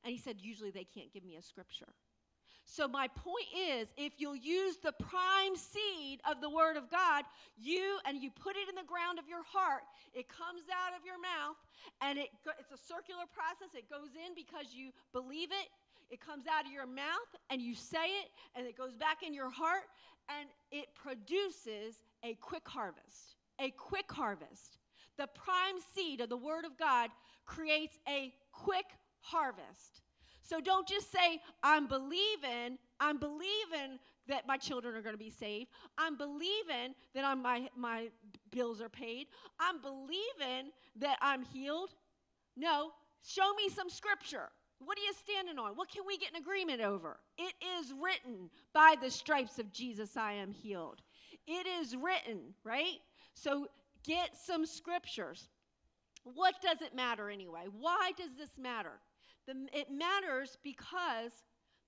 And 0.03 0.11
he 0.11 0.19
said, 0.19 0.37
usually 0.39 0.71
they 0.71 0.85
can't 0.85 1.13
give 1.13 1.23
me 1.23 1.35
a 1.35 1.41
scripture. 1.41 1.93
So, 2.69 2.87
my 2.87 3.07
point 3.07 3.49
is 3.57 3.89
if 3.97 4.13
you'll 4.21 4.37
use 4.37 4.77
the 4.77 4.93
prime 4.93 5.57
seed 5.57 6.21
of 6.29 6.39
the 6.39 6.49
Word 6.49 6.77
of 6.77 6.85
God, 6.91 7.25
you 7.57 7.97
and 8.05 8.21
you 8.21 8.29
put 8.29 8.55
it 8.55 8.69
in 8.69 8.75
the 8.77 8.85
ground 8.85 9.17
of 9.17 9.25
your 9.27 9.41
heart, 9.41 9.81
it 10.13 10.29
comes 10.29 10.69
out 10.69 10.93
of 10.93 11.01
your 11.01 11.17
mouth, 11.17 11.57
and 12.05 12.19
it, 12.21 12.29
it's 12.61 12.69
a 12.69 12.77
circular 12.77 13.25
process. 13.33 13.73
It 13.73 13.89
goes 13.89 14.13
in 14.13 14.37
because 14.37 14.69
you 14.69 14.93
believe 15.17 15.49
it, 15.49 15.73
it 16.09 16.19
comes 16.19 16.45
out 16.47 16.65
of 16.65 16.71
your 16.71 16.87
mouth, 16.87 17.29
and 17.49 17.61
you 17.61 17.75
say 17.75 18.05
it, 18.21 18.29
and 18.55 18.65
it 18.67 18.77
goes 18.77 18.93
back 18.93 19.23
in 19.25 19.33
your 19.33 19.49
heart, 19.49 19.83
and 20.29 20.49
it 20.71 20.87
produces 20.95 22.01
a 22.23 22.35
quick 22.35 22.67
harvest. 22.67 23.35
A 23.59 23.71
quick 23.71 24.11
harvest. 24.11 24.77
The 25.17 25.27
prime 25.27 25.75
seed 25.93 26.21
of 26.21 26.29
the 26.29 26.37
Word 26.37 26.65
of 26.65 26.77
God 26.77 27.09
creates 27.45 27.97
a 28.07 28.33
quick 28.51 28.85
harvest. 29.19 30.01
So 30.41 30.59
don't 30.59 30.87
just 30.87 31.11
say, 31.11 31.39
I'm 31.61 31.87
believing, 31.87 32.79
I'm 32.99 33.19
believing 33.19 33.99
that 34.27 34.47
my 34.47 34.57
children 34.57 34.95
are 34.95 35.01
going 35.01 35.13
to 35.13 35.23
be 35.23 35.29
saved. 35.29 35.69
I'm 35.97 36.17
believing 36.17 36.95
that 37.13 37.25
I'm, 37.25 37.41
my, 37.41 37.69
my 37.75 38.09
bills 38.51 38.81
are 38.81 38.89
paid. 38.89 39.27
I'm 39.59 39.81
believing 39.81 40.71
that 40.97 41.17
I'm 41.21 41.43
healed. 41.43 41.89
No, 42.55 42.91
show 43.23 43.53
me 43.55 43.69
some 43.69 43.89
scripture. 43.89 44.49
What 44.79 44.97
are 44.97 45.01
you 45.01 45.13
standing 45.13 45.59
on? 45.59 45.71
What 45.75 45.91
can 45.91 46.03
we 46.07 46.17
get 46.17 46.31
an 46.31 46.41
agreement 46.41 46.81
over? 46.81 47.19
It 47.37 47.53
is 47.79 47.93
written, 48.01 48.49
by 48.73 48.95
the 49.01 49.11
stripes 49.11 49.59
of 49.59 49.71
Jesus 49.71 50.15
I 50.15 50.33
am 50.33 50.51
healed. 50.51 51.01
It 51.47 51.67
is 51.67 51.95
written, 51.95 52.53
right? 52.63 52.97
So 53.33 53.67
get 54.05 54.29
some 54.35 54.65
scriptures. 54.65 55.49
What 56.23 56.55
does 56.61 56.81
it 56.81 56.95
matter 56.95 57.29
anyway? 57.29 57.65
Why 57.79 58.11
does 58.17 58.31
this 58.37 58.57
matter? 58.57 58.99
The, 59.47 59.67
it 59.73 59.91
matters 59.91 60.57
because 60.63 61.31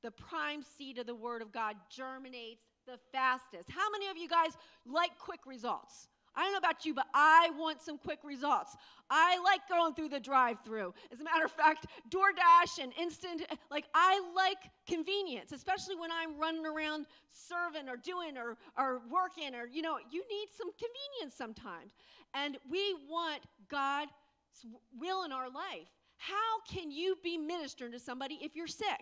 the 0.04 0.12
prime 0.12 0.64
seed 0.64 0.98
of 0.98 1.06
the 1.06 1.16
Word 1.16 1.42
of 1.42 1.52
God 1.52 1.76
germinates 1.90 2.64
the 2.88 2.98
fastest. 3.12 3.70
How 3.70 3.90
many 3.92 4.08
of 4.08 4.18
you 4.18 4.28
guys 4.28 4.58
like 4.86 5.12
quick 5.20 5.42
results? 5.46 6.08
I 6.36 6.44
don't 6.44 6.54
know 6.54 6.60
about 6.60 6.86
you, 6.86 6.94
but 6.94 7.08
I 7.14 7.50
want 7.58 7.82
some 7.82 7.98
quick 7.98 8.20
results. 8.24 8.76
I 9.10 9.38
like 9.44 9.68
going 9.68 9.94
through 9.94 10.10
the 10.10 10.20
drive 10.20 10.58
through. 10.64 10.94
As 11.12 11.20
a 11.20 11.24
matter 11.24 11.44
of 11.44 11.52
fact, 11.52 11.88
DoorDash 12.10 12.82
and 12.82 12.94
instant, 13.00 13.44
like, 13.70 13.86
I 13.94 14.22
like 14.34 14.58
convenience, 14.88 15.52
especially 15.52 15.96
when 15.96 16.10
I'm 16.12 16.40
running 16.40 16.66
around 16.66 17.08
serving 17.34 17.90
or 17.90 17.98
doing 17.98 18.38
or, 18.38 18.58
or 18.78 19.02
working 19.12 19.56
or, 19.56 19.68
you 19.68 19.82
know, 19.82 19.98
you 20.10 20.24
need 20.30 20.48
some 20.58 20.70
convenience 20.72 21.36
sometimes. 21.36 21.92
And 22.34 22.58
we 22.70 22.96
want 23.10 23.42
God's 23.70 24.12
will 24.98 25.24
in 25.24 25.34
our 25.34 25.50
life. 25.50 25.90
How 26.18 26.62
can 26.70 26.92
you 26.92 27.18
be 27.24 27.38
ministering 27.38 27.92
to 27.92 28.00
somebody 28.00 28.40
if 28.42 28.56
you're 28.56 28.68
sick? 28.68 29.02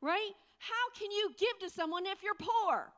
Right? 0.00 0.32
How 0.58 0.98
can 0.98 1.10
you 1.12 1.30
give 1.38 1.58
to 1.60 1.70
someone 1.70 2.06
if 2.06 2.22
you're 2.22 2.34
poor? 2.34 2.92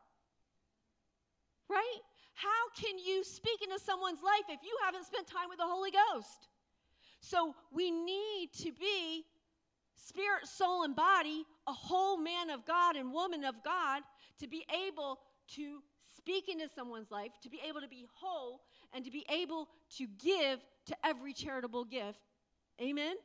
Right? 1.69 2.01
How 2.39 2.81
can 2.81 2.99
you 2.99 3.25
speak 3.25 3.63
into 3.63 3.81
someone's 3.81 4.23
life 4.23 4.47
if 4.49 4.61
you 4.63 4.77
haven't 4.85 5.05
spent 5.05 5.27
time 5.27 5.49
with 5.49 5.59
the 5.59 5.67
Holy 5.67 5.91
Ghost? 5.91 6.47
So 7.21 7.53
we 7.73 7.91
need 7.91 8.51
to 8.61 8.71
be 8.71 9.25
spirit, 9.97 10.47
soul, 10.47 10.85
and 10.85 10.95
body, 10.95 11.45
a 11.67 11.73
whole 11.73 12.17
man 12.17 12.51
of 12.51 12.65
God 12.65 12.95
and 12.95 13.13
woman 13.13 13.43
of 13.43 13.57
God, 13.65 14.03
to 14.39 14.47
be 14.47 14.65
able 14.87 15.19
to 15.57 15.83
speak 16.17 16.49
into 16.49 16.69
someone's 16.73 17.11
life, 17.11 17.33
to 17.43 17.51
be 17.51 17.61
able 17.69 17.81
to 17.81 17.89
be 17.89 18.07
whole, 18.15 18.61
and 18.95 19.05
to 19.05 19.11
be 19.11 19.27
able 19.29 19.69
to 19.97 20.07
give 20.23 20.61
to 20.87 20.97
every 21.05 21.33
charitable 21.33 21.87
gift. 21.87 22.21
Amen? 22.81 23.17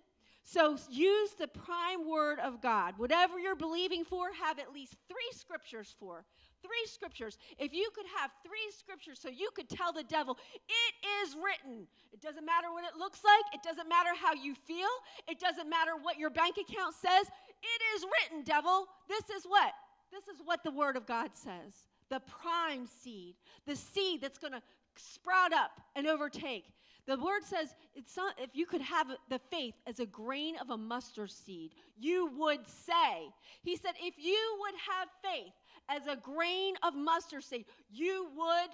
So 0.43 0.77
use 0.89 1.33
the 1.37 1.47
prime 1.47 2.09
word 2.09 2.39
of 2.39 2.61
God. 2.61 2.95
Whatever 2.97 3.39
you're 3.39 3.55
believing 3.55 4.03
for, 4.03 4.31
have 4.43 4.57
at 4.57 4.73
least 4.73 4.95
three 5.07 5.31
scriptures 5.33 5.95
for. 5.99 6.25
Three 6.63 6.87
scriptures. 6.87 7.37
If 7.59 7.73
you 7.73 7.89
could 7.93 8.05
have 8.17 8.31
three 8.41 8.71
scriptures 8.71 9.19
so 9.21 9.27
you 9.27 9.49
could 9.53 9.67
tell 9.69 9.91
the 9.91 10.03
devil, 10.03 10.37
it 10.55 10.93
is 11.21 11.35
written. 11.35 11.85
It 12.13 12.21
doesn't 12.21 12.45
matter 12.45 12.71
what 12.71 12.85
it 12.85 12.97
looks 12.97 13.19
like. 13.23 13.53
It 13.53 13.61
doesn't 13.61 13.89
matter 13.89 14.11
how 14.15 14.33
you 14.33 14.55
feel. 14.55 14.89
It 15.27 15.39
doesn't 15.39 15.69
matter 15.69 15.91
what 16.01 16.17
your 16.17 16.29
bank 16.29 16.55
account 16.57 16.95
says. 16.95 17.27
It 17.61 17.81
is 17.95 18.05
written, 18.05 18.43
devil. 18.43 18.87
This 19.09 19.29
is 19.29 19.43
what? 19.45 19.73
This 20.11 20.33
is 20.33 20.41
what 20.45 20.63
the 20.63 20.71
word 20.71 20.95
of 20.95 21.05
God 21.05 21.31
says. 21.33 21.87
The 22.09 22.21
prime 22.21 22.87
seed, 22.87 23.35
the 23.67 23.75
seed 23.75 24.21
that's 24.21 24.37
going 24.37 24.53
to 24.53 24.61
sprout 24.95 25.51
up 25.53 25.71
and 25.95 26.07
overtake. 26.07 26.65
The 27.05 27.17
word 27.17 27.43
says 27.43 27.75
it's 27.95 28.15
not, 28.15 28.35
if 28.39 28.51
you 28.53 28.65
could 28.65 28.81
have 28.81 29.07
the 29.29 29.39
faith 29.51 29.73
as 29.85 29.99
a 29.99 30.05
grain 30.05 30.55
of 30.61 30.69
a 30.69 30.77
mustard 30.77 31.31
seed, 31.31 31.71
you 31.99 32.31
would 32.37 32.65
say. 32.67 33.29
He 33.63 33.75
said, 33.75 33.93
if 34.01 34.13
you 34.17 34.57
would 34.61 34.75
have 34.89 35.09
faith 35.21 35.53
as 35.89 36.07
a 36.07 36.15
grain 36.15 36.75
of 36.83 36.95
mustard 36.95 37.43
seed, 37.43 37.65
you 37.91 38.27
would 38.35 38.71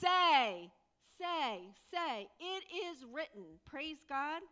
say, 0.00 0.70
say, 1.18 1.60
say, 1.92 2.28
it 2.38 2.64
is 2.88 3.04
written. 3.12 3.44
Praise 3.66 3.98
God. 4.08 4.42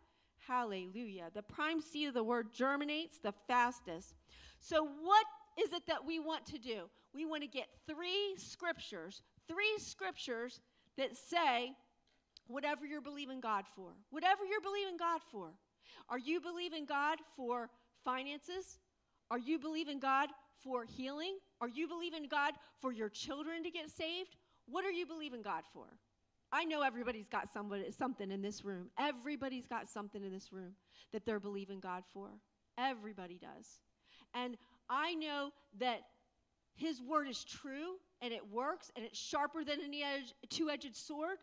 Hallelujah. 0.47 1.29
The 1.33 1.43
prime 1.43 1.81
seed 1.81 2.09
of 2.09 2.13
the 2.13 2.23
word 2.23 2.47
germinates 2.53 3.19
the 3.19 3.33
fastest. 3.47 4.15
So, 4.59 4.83
what 4.83 5.25
is 5.61 5.73
it 5.73 5.83
that 5.87 6.05
we 6.05 6.19
want 6.19 6.45
to 6.47 6.57
do? 6.57 6.89
We 7.13 7.25
want 7.25 7.43
to 7.43 7.47
get 7.47 7.67
three 7.87 8.35
scriptures, 8.37 9.21
three 9.47 9.77
scriptures 9.77 10.61
that 10.97 11.15
say 11.15 11.73
whatever 12.47 12.85
you're 12.85 13.01
believing 13.01 13.39
God 13.39 13.65
for. 13.75 13.91
Whatever 14.09 14.45
you're 14.45 14.61
believing 14.61 14.97
God 14.97 15.21
for. 15.31 15.51
Are 16.09 16.19
you 16.19 16.41
believing 16.41 16.85
God 16.85 17.19
for 17.35 17.69
finances? 18.03 18.79
Are 19.31 19.39
you 19.39 19.59
believing 19.59 19.99
God 19.99 20.29
for 20.63 20.85
healing? 20.85 21.37
Are 21.61 21.69
you 21.69 21.87
believing 21.87 22.27
God 22.29 22.53
for 22.81 22.91
your 22.91 23.09
children 23.09 23.63
to 23.63 23.71
get 23.71 23.89
saved? 23.89 24.35
What 24.67 24.85
are 24.85 24.91
you 24.91 25.05
believing 25.05 25.41
God 25.41 25.63
for? 25.73 25.87
I 26.51 26.65
know 26.65 26.81
everybody's 26.81 27.27
got 27.27 27.51
somebody, 27.51 27.91
something 27.91 28.31
in 28.31 28.41
this 28.41 28.65
room. 28.65 28.89
Everybody's 28.97 29.67
got 29.67 29.89
something 29.89 30.23
in 30.23 30.31
this 30.31 30.51
room 30.51 30.73
that 31.13 31.25
they're 31.25 31.39
believing 31.39 31.79
God 31.79 32.03
for. 32.11 32.29
Everybody 32.77 33.39
does. 33.39 33.79
And 34.33 34.57
I 34.89 35.13
know 35.15 35.51
that 35.79 36.01
His 36.75 37.01
word 37.01 37.27
is 37.27 37.43
true 37.43 37.97
and 38.21 38.33
it 38.33 38.41
works 38.51 38.91
and 38.95 39.05
it's 39.05 39.19
sharper 39.19 39.63
than 39.63 39.79
any 39.83 40.03
two 40.49 40.69
edged 40.69 40.95
sword. 40.95 41.37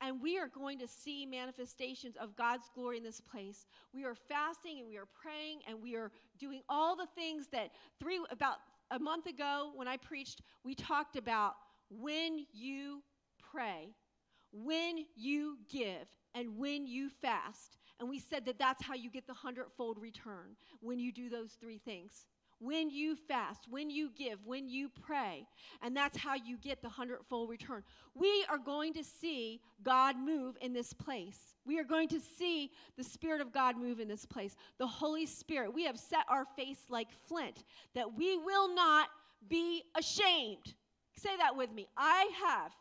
And 0.00 0.20
we 0.20 0.38
are 0.38 0.48
going 0.48 0.78
to 0.78 0.88
see 0.88 1.26
manifestations 1.26 2.16
of 2.16 2.34
God's 2.34 2.70
glory 2.74 2.96
in 2.96 3.04
this 3.04 3.20
place. 3.20 3.66
We 3.92 4.04
are 4.04 4.14
fasting 4.14 4.78
and 4.80 4.88
we 4.88 4.96
are 4.96 5.06
praying 5.06 5.60
and 5.68 5.80
we 5.80 5.94
are 5.94 6.10
doing 6.38 6.62
all 6.68 6.96
the 6.96 7.06
things 7.14 7.46
that 7.52 7.70
three 8.00 8.18
about 8.30 8.56
a 8.90 8.98
month 8.98 9.26
ago 9.26 9.72
when 9.74 9.88
I 9.88 9.96
preached, 9.96 10.42
we 10.64 10.74
talked 10.74 11.16
about 11.16 11.54
when 11.90 12.46
you 12.52 13.02
pray, 13.52 13.94
when 14.52 15.04
you 15.16 15.58
give, 15.68 16.06
and 16.34 16.56
when 16.56 16.86
you 16.86 17.08
fast. 17.08 17.76
And 17.98 18.08
we 18.08 18.18
said 18.18 18.46
that 18.46 18.58
that's 18.58 18.82
how 18.82 18.94
you 18.94 19.10
get 19.10 19.26
the 19.26 19.34
hundredfold 19.34 19.98
return 19.98 20.56
when 20.80 20.98
you 20.98 21.12
do 21.12 21.28
those 21.28 21.52
three 21.60 21.78
things 21.78 22.26
when 22.60 22.90
you 22.90 23.16
fast, 23.16 23.66
when 23.68 23.90
you 23.90 24.10
give, 24.16 24.38
when 24.44 24.68
you 24.68 24.90
pray. 25.02 25.46
And 25.82 25.96
that's 25.96 26.18
how 26.18 26.34
you 26.34 26.58
get 26.58 26.82
the 26.82 26.88
hundredfold 26.88 27.48
return. 27.48 27.82
We 28.14 28.44
are 28.50 28.58
going 28.58 28.92
to 28.94 29.02
see 29.02 29.60
God 29.82 30.16
move 30.16 30.56
in 30.60 30.72
this 30.72 30.92
place. 30.92 31.38
We 31.64 31.78
are 31.78 31.84
going 31.84 32.08
to 32.08 32.20
see 32.20 32.70
the 32.96 33.04
Spirit 33.04 33.40
of 33.40 33.52
God 33.52 33.78
move 33.78 33.98
in 33.98 34.08
this 34.08 34.26
place. 34.26 34.56
The 34.78 34.86
Holy 34.86 35.24
Spirit. 35.24 35.74
We 35.74 35.84
have 35.84 35.98
set 35.98 36.24
our 36.28 36.44
face 36.56 36.84
like 36.90 37.08
flint, 37.26 37.64
that 37.94 38.14
we 38.16 38.36
will 38.36 38.74
not 38.74 39.08
be 39.48 39.82
ashamed. 39.96 40.74
Say 41.16 41.36
that 41.38 41.56
with 41.56 41.72
me. 41.72 41.88
I 41.96 42.30
have 42.44 42.72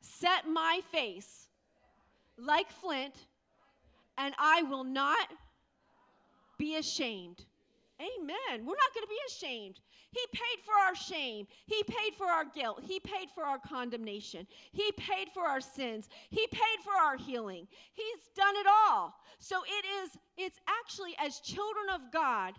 set 0.00 0.48
my 0.48 0.80
face 0.90 1.48
like 2.36 2.70
flint, 2.70 3.14
and 4.16 4.34
I 4.38 4.62
will 4.62 4.84
not 4.84 5.28
be 6.58 6.76
ashamed. 6.76 7.44
Amen. 8.00 8.64
We're 8.64 8.76
not 8.76 8.94
going 8.94 9.04
to 9.04 9.08
be 9.08 9.20
ashamed. 9.26 9.80
He 10.10 10.20
paid 10.32 10.64
for 10.64 10.74
our 10.86 10.94
shame. 10.94 11.46
He 11.66 11.82
paid 11.82 12.14
for 12.16 12.26
our 12.26 12.44
guilt. 12.44 12.80
He 12.82 13.00
paid 13.00 13.28
for 13.34 13.44
our 13.44 13.58
condemnation. 13.58 14.46
He 14.72 14.90
paid 14.92 15.28
for 15.34 15.42
our 15.42 15.60
sins. 15.60 16.08
He 16.30 16.46
paid 16.46 16.78
for 16.84 16.92
our 16.92 17.16
healing. 17.16 17.66
He's 17.92 18.28
done 18.36 18.54
it 18.56 18.66
all. 18.66 19.14
So 19.38 19.62
it 19.64 19.84
is 20.02 20.10
it's 20.36 20.60
actually 20.68 21.14
as 21.18 21.40
children 21.40 21.86
of 21.92 22.12
God, 22.12 22.54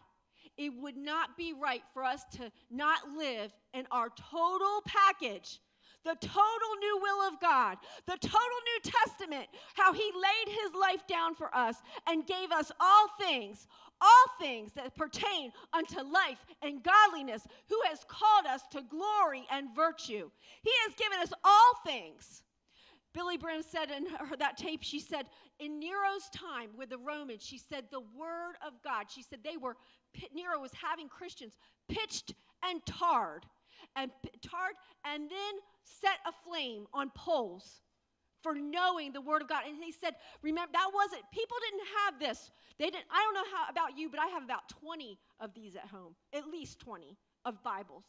it 0.58 0.74
would 0.78 0.98
not 0.98 1.38
be 1.38 1.54
right 1.54 1.84
for 1.94 2.04
us 2.04 2.24
to 2.34 2.52
not 2.70 3.00
live 3.18 3.54
in 3.74 3.88
our 3.92 4.10
total 4.10 4.84
package 4.86 5.60
the 6.04 6.16
total 6.22 6.72
new 6.80 7.00
will 7.02 7.28
of 7.28 7.40
God, 7.42 7.78
the 8.06 8.18
total 8.18 8.40
New 8.40 8.92
Testament, 8.92 9.48
how 9.76 9.94
He 9.94 10.12
laid 10.16 10.56
His 10.56 10.74
life 10.74 11.06
down 11.08 11.36
for 11.36 11.54
us 11.56 11.78
and 12.08 12.26
gave 12.26 12.52
us 12.52 12.72
all 12.80 13.08
things, 13.20 13.68
all 14.02 14.26
things 14.40 14.72
that 14.74 14.96
pertain 14.96 15.52
unto 15.74 16.02
life 16.02 16.46
and 16.62 16.84
godliness, 16.84 17.46
who 17.68 17.80
has 17.88 18.06
called 18.08 18.46
us 18.46 18.64
to 18.72 18.82
glory 18.84 19.46
and 19.52 19.76
virtue. 19.76 20.30
He 20.64 20.72
has 20.86 20.96
given 20.96 21.20
us 21.20 21.34
all 21.44 21.74
things. 21.86 22.44
Billye 23.16 23.40
Brim 23.40 23.64
said 23.64 23.90
in 23.92 24.06
her, 24.06 24.38
that 24.38 24.56
tape, 24.58 24.84
she 24.84 25.00
said, 25.00 25.26
in 25.60 25.80
Nero's 25.80 26.30
time 26.34 26.70
with 26.78 26.90
the 26.90 26.98
Romans, 26.98 27.44
she 27.44 27.58
said, 27.58 27.86
the 27.92 28.00
word 28.00 28.54
of 28.66 28.74
God, 28.84 29.06
she 29.10 29.24
said 29.24 29.40
they 29.44 29.58
were, 29.58 29.76
Nero 30.34 30.60
was 30.60 30.72
having 30.74 31.10
Christians 31.10 31.58
pitched 31.90 32.34
and 32.64 32.86
tarred, 32.86 33.46
and 33.96 34.12
tarred, 34.42 34.76
and 35.06 35.24
then 35.24 35.54
set 36.02 36.20
a 36.26 36.32
flame 36.48 36.86
on 36.94 37.12
poles 37.16 37.82
for 38.42 38.56
knowing 38.56 39.12
the 39.12 39.22
word 39.22 39.42
of 39.42 39.50
God. 39.50 39.64
And 39.68 39.84
he 39.84 39.92
said, 39.92 40.16
remember, 40.42 40.72
that 40.74 40.90
wasn't, 40.94 41.24
people 41.34 41.58
didn't 41.70 41.88
have 42.06 42.20
this. 42.20 42.52
They 42.78 42.86
didn't, 42.86 43.06
I 43.12 43.22
don't 43.24 43.34
know 43.34 43.58
how 43.58 43.70
about 43.70 43.98
you, 43.98 44.10
but 44.10 44.20
I 44.20 44.28
have 44.28 44.44
about 44.44 44.70
20 44.70 45.18
of 45.40 45.54
these 45.54 45.76
at 45.76 45.86
home, 45.86 46.16
at 46.34 46.48
least 46.48 46.80
20 46.80 47.18
of 47.46 47.62
Bibles. 47.64 48.06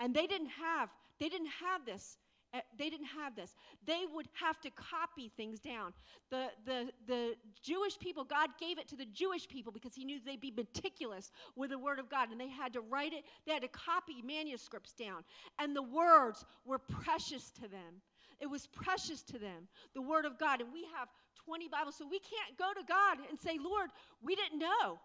And 0.00 0.14
they 0.14 0.26
didn't 0.26 0.50
have, 0.50 0.88
they 1.20 1.28
didn't 1.28 1.52
have 1.60 1.86
this. 1.86 2.16
Uh, 2.54 2.60
they 2.78 2.90
didn't 2.90 3.06
have 3.06 3.34
this. 3.34 3.54
They 3.86 4.02
would 4.12 4.28
have 4.34 4.60
to 4.60 4.70
copy 4.70 5.30
things 5.36 5.58
down. 5.58 5.94
The, 6.30 6.48
the, 6.66 6.90
the 7.06 7.34
Jewish 7.62 7.98
people, 7.98 8.24
God 8.24 8.50
gave 8.60 8.78
it 8.78 8.88
to 8.88 8.96
the 8.96 9.06
Jewish 9.06 9.48
people 9.48 9.72
because 9.72 9.94
He 9.94 10.04
knew 10.04 10.18
they'd 10.24 10.40
be 10.40 10.52
meticulous 10.54 11.30
with 11.56 11.70
the 11.70 11.78
Word 11.78 11.98
of 11.98 12.10
God. 12.10 12.30
And 12.30 12.38
they 12.38 12.48
had 12.48 12.74
to 12.74 12.80
write 12.80 13.14
it, 13.14 13.24
they 13.46 13.52
had 13.52 13.62
to 13.62 13.68
copy 13.68 14.22
manuscripts 14.22 14.92
down. 14.92 15.24
And 15.58 15.74
the 15.74 15.82
words 15.82 16.44
were 16.66 16.78
precious 16.78 17.50
to 17.52 17.62
them. 17.62 18.02
It 18.38 18.50
was 18.50 18.66
precious 18.66 19.22
to 19.22 19.38
them, 19.38 19.68
the 19.94 20.02
Word 20.02 20.24
of 20.24 20.38
God. 20.38 20.60
And 20.60 20.72
we 20.72 20.84
have 20.98 21.08
20 21.46 21.68
Bibles, 21.68 21.96
so 21.96 22.06
we 22.06 22.18
can't 22.18 22.58
go 22.58 22.72
to 22.74 22.84
God 22.86 23.18
and 23.30 23.38
say, 23.40 23.58
Lord, 23.62 23.90
we 24.20 24.34
didn't 24.34 24.58
know. 24.58 24.98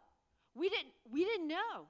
We 0.53 0.69
didn't, 0.69 0.89
we 1.11 1.23
didn't 1.23 1.47
know. 1.47 1.87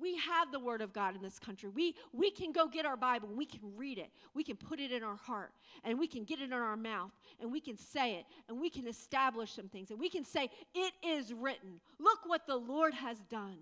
We 0.00 0.16
have 0.16 0.50
the 0.50 0.58
Word 0.58 0.80
of 0.80 0.92
God 0.92 1.14
in 1.14 1.22
this 1.22 1.38
country. 1.38 1.68
We, 1.68 1.94
we 2.12 2.30
can 2.30 2.52
go 2.52 2.66
get 2.66 2.86
our 2.86 2.96
Bible 2.96 3.28
we 3.28 3.46
can 3.46 3.60
read 3.76 3.98
it. 3.98 4.10
We 4.34 4.42
can 4.42 4.56
put 4.56 4.80
it 4.80 4.90
in 4.92 5.02
our 5.02 5.16
heart 5.16 5.52
and 5.84 5.98
we 5.98 6.06
can 6.06 6.24
get 6.24 6.40
it 6.40 6.44
in 6.44 6.52
our 6.52 6.76
mouth 6.76 7.10
and 7.40 7.52
we 7.52 7.60
can 7.60 7.76
say 7.76 8.14
it 8.14 8.24
and 8.48 8.60
we 8.60 8.70
can 8.70 8.86
establish 8.86 9.52
some 9.52 9.68
things 9.68 9.90
and 9.90 10.00
we 10.00 10.08
can 10.08 10.24
say, 10.24 10.50
It 10.74 10.92
is 11.02 11.32
written. 11.32 11.80
Look 11.98 12.20
what 12.26 12.46
the 12.46 12.56
Lord 12.56 12.94
has 12.94 13.18
done. 13.30 13.58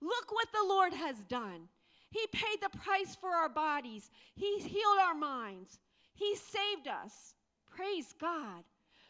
Look 0.00 0.32
what 0.32 0.48
the 0.52 0.66
Lord 0.66 0.92
has 0.92 1.16
done. 1.28 1.68
He 2.10 2.26
paid 2.30 2.58
the 2.60 2.78
price 2.78 3.16
for 3.18 3.30
our 3.30 3.48
bodies, 3.48 4.10
He 4.34 4.58
healed 4.58 4.98
our 5.00 5.14
minds, 5.14 5.78
he 6.14 6.36
saved 6.36 6.88
us. 6.88 7.34
Praise 7.74 8.14
God. 8.20 8.64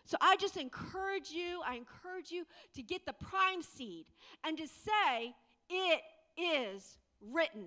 So 0.05 0.17
I 0.21 0.37
just 0.37 0.57
encourage 0.57 1.31
you, 1.31 1.61
I 1.67 1.75
encourage 1.75 2.31
you 2.31 2.45
to 2.75 2.83
get 2.83 3.07
the 3.07 3.13
prime 3.13 3.63
seed 3.63 4.07
and 4.45 4.57
to 4.59 4.67
say, 4.67 5.35
It 5.69 6.01
is 6.37 6.99
written. 7.21 7.67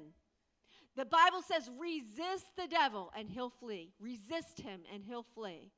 The 0.96 1.06
Bible 1.06 1.42
says, 1.42 1.70
resist 1.78 2.46
the 2.58 2.68
devil 2.68 3.12
and 3.18 3.30
he'll 3.30 3.50
flee. 3.50 3.94
Resist 4.00 4.62
him 4.62 4.82
and 4.94 5.04
he'll 5.04 5.26
flee. 5.36 5.72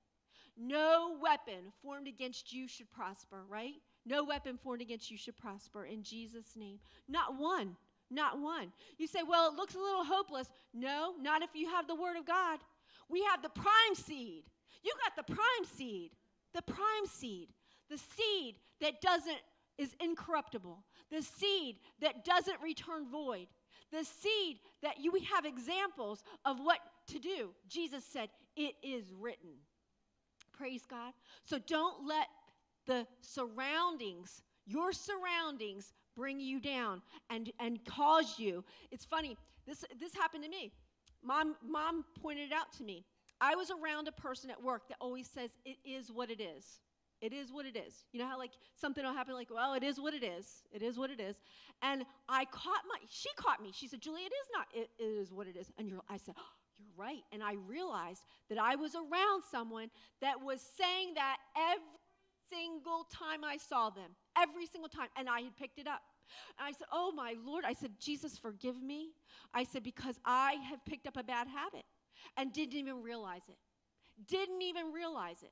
no 0.55 1.17
weapon 1.21 1.71
formed 1.83 2.07
against 2.07 2.51
you 2.51 2.67
should 2.67 2.89
prosper, 2.91 3.43
right? 3.47 3.75
No 4.05 4.23
weapon 4.23 4.57
formed 4.57 4.81
against 4.81 5.11
you 5.11 5.17
should 5.17 5.37
prosper 5.37 5.85
in 5.85 6.01
Jesus' 6.01 6.55
name. 6.55 6.79
Not 7.07 7.37
one. 7.37 7.75
Not 8.09 8.39
one. 8.39 8.71
You 8.97 9.07
say, 9.07 9.19
well, 9.27 9.49
it 9.49 9.55
looks 9.55 9.75
a 9.75 9.79
little 9.79 10.05
hopeless. 10.05 10.47
No, 10.73 11.13
not 11.19 11.43
if 11.43 11.49
you 11.53 11.69
have 11.69 11.87
the 11.87 11.95
Word 11.95 12.17
of 12.17 12.25
God. 12.25 12.59
We 13.09 13.21
have 13.23 13.41
the 13.41 13.49
prime 13.49 13.95
seed. 13.95 14.43
You 14.83 14.93
got 15.03 15.27
the 15.27 15.33
prime 15.33 15.65
seed. 15.75 16.11
The 16.53 16.61
prime 16.61 17.05
seed. 17.05 17.49
The 17.89 17.97
seed 17.97 18.55
that 18.81 19.01
doesn't 19.01 19.37
is 19.77 19.95
incorruptible. 19.99 20.83
The 21.11 21.21
seed 21.21 21.77
that 22.01 22.25
doesn't 22.25 22.61
return 22.61 23.09
void. 23.09 23.47
The 23.91 24.03
seed 24.03 24.59
that 24.81 24.99
you 24.99 25.11
we 25.11 25.21
have 25.21 25.45
examples 25.45 26.23
of 26.45 26.59
what 26.59 26.79
to 27.07 27.19
do. 27.19 27.53
Jesus 27.67 28.03
said, 28.05 28.29
"It 28.55 28.75
is 28.81 29.13
written." 29.13 29.65
Praise 30.51 30.85
God. 30.85 31.13
So 31.43 31.59
don't 31.59 32.05
let 32.05 32.27
the 32.85 33.07
surroundings, 33.21 34.41
your 34.65 34.91
surroundings 34.91 35.93
bring 36.15 36.39
you 36.39 36.59
down 36.59 37.01
and 37.29 37.51
and 37.59 37.83
cause 37.85 38.39
you. 38.39 38.65
It's 38.91 39.05
funny. 39.05 39.37
This 39.65 39.85
this 39.99 40.13
happened 40.15 40.43
to 40.43 40.49
me. 40.49 40.73
Mom 41.21 41.55
mom 41.61 42.03
pointed 42.21 42.51
it 42.51 42.53
out 42.53 42.71
to 42.73 42.83
me. 42.83 43.05
I 43.39 43.55
was 43.55 43.69
around 43.69 44.07
a 44.07 44.11
person 44.11 44.49
at 44.49 44.61
work 44.61 44.87
that 44.87 44.97
always 44.99 45.29
says 45.29 45.51
it 45.63 45.77
is 45.85 46.11
what 46.11 46.31
it 46.31 46.41
is. 46.41 46.79
It 47.21 47.33
is 47.33 47.51
what 47.51 47.65
it 47.65 47.75
is. 47.75 48.05
You 48.11 48.19
know 48.19 48.27
how 48.27 48.37
like 48.37 48.51
something 48.75 49.03
will 49.03 49.13
happen 49.13 49.33
like, 49.33 49.49
well, 49.51 49.73
it 49.73 49.83
is 49.83 49.99
what 49.99 50.13
it 50.13 50.23
is. 50.23 50.45
It 50.71 50.83
is 50.83 50.97
what 50.97 51.09
it 51.09 51.19
is. 51.19 51.35
And 51.81 52.03
I 52.29 52.45
caught 52.45 52.83
my 52.87 52.99
she 53.09 53.29
caught 53.35 53.61
me. 53.61 53.71
She 53.73 53.87
said, 53.87 54.01
"Julie, 54.01 54.21
it 54.21 54.33
is 54.33 54.47
not 54.53 54.67
it, 54.73 54.89
it 54.99 55.03
is 55.03 55.33
what 55.33 55.47
it 55.47 55.55
is." 55.55 55.71
And 55.77 55.87
you're 55.89 56.01
I 56.09 56.17
said, 56.17 56.35
oh, 56.37 56.53
"You're 56.77 56.87
right." 56.95 57.23
And 57.31 57.43
I 57.43 57.53
realized 57.67 58.21
that 58.49 58.59
I 58.59 58.75
was 58.75 58.95
around 58.95 59.43
someone 59.49 59.89
that 60.21 60.41
was 60.43 60.61
saying 60.77 61.15
that 61.15 61.37
every 61.55 61.83
single 62.51 63.07
time 63.11 63.43
I 63.43 63.57
saw 63.57 63.89
them. 63.89 64.11
Every 64.37 64.67
single 64.67 64.89
time 64.89 65.09
and 65.17 65.27
I 65.27 65.41
had 65.41 65.55
picked 65.57 65.79
it 65.79 65.87
up. 65.87 66.01
And 66.59 66.67
I 66.67 66.71
said, 66.71 66.87
"Oh 66.91 67.11
my 67.11 67.35
Lord." 67.43 67.65
I 67.65 67.73
said, 67.73 67.93
"Jesus, 67.99 68.37
forgive 68.37 68.81
me." 68.81 69.13
I 69.53 69.63
said 69.63 69.81
because 69.83 70.19
I 70.23 70.53
have 70.69 70.85
picked 70.85 71.07
up 71.07 71.17
a 71.17 71.23
bad 71.23 71.47
habit 71.47 71.85
and 72.35 72.53
didn't 72.53 72.75
even 72.77 73.01
realize 73.01 73.47
it. 73.49 73.57
Didn't 74.27 74.61
even 74.61 74.91
realize 74.91 75.41
it. 75.41 75.51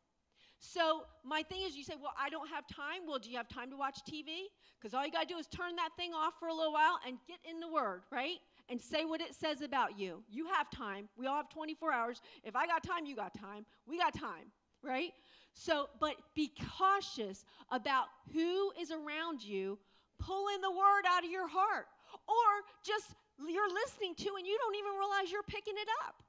So 0.59 1.03
my 1.23 1.43
thing 1.43 1.61
is, 1.65 1.75
you 1.75 1.83
say, 1.83 1.93
well, 2.01 2.13
I 2.19 2.29
don't 2.29 2.49
have 2.49 2.65
time. 2.67 3.07
Well, 3.07 3.19
do 3.19 3.29
you 3.29 3.37
have 3.37 3.47
time 3.47 3.69
to 3.71 3.77
watch 3.77 3.99
TV? 4.09 4.47
Because 4.79 4.93
all 4.93 5.05
you 5.05 5.11
got 5.11 5.27
to 5.27 5.33
do 5.33 5.37
is 5.37 5.47
turn 5.47 5.75
that 5.75 5.89
thing 5.97 6.13
off 6.13 6.33
for 6.39 6.47
a 6.47 6.53
little 6.53 6.73
while 6.73 6.99
and 7.05 7.17
get 7.27 7.37
in 7.49 7.59
the 7.59 7.67
Word, 7.67 8.01
right? 8.11 8.37
And 8.69 8.81
say 8.81 9.05
what 9.05 9.21
it 9.21 9.35
says 9.35 9.61
about 9.61 9.99
you. 9.99 10.23
You 10.29 10.47
have 10.47 10.69
time. 10.69 11.07
We 11.17 11.27
all 11.27 11.37
have 11.37 11.49
24 11.49 11.91
hours. 11.91 12.21
If 12.43 12.55
I 12.55 12.65
got 12.67 12.83
time, 12.83 13.05
you 13.05 13.15
got 13.15 13.33
time. 13.33 13.65
We 13.87 13.97
got 13.97 14.13
time, 14.13 14.51
right? 14.81 15.11
So, 15.53 15.89
but 15.99 16.15
be 16.35 16.51
cautious 16.77 17.45
about 17.71 18.05
who 18.33 18.71
is 18.79 18.91
around 18.91 19.43
you 19.43 19.77
pulling 20.19 20.61
the 20.61 20.71
Word 20.71 21.03
out 21.07 21.23
of 21.23 21.29
your 21.29 21.47
heart. 21.47 21.87
Or 22.27 22.49
just 22.83 23.15
you're 23.39 23.73
listening 23.73 24.15
to 24.15 24.35
and 24.37 24.47
you 24.47 24.57
don't 24.57 24.75
even 24.75 24.93
realize 24.97 25.31
you're 25.31 25.43
picking 25.43 25.75
it 25.77 25.87
up. 26.05 26.23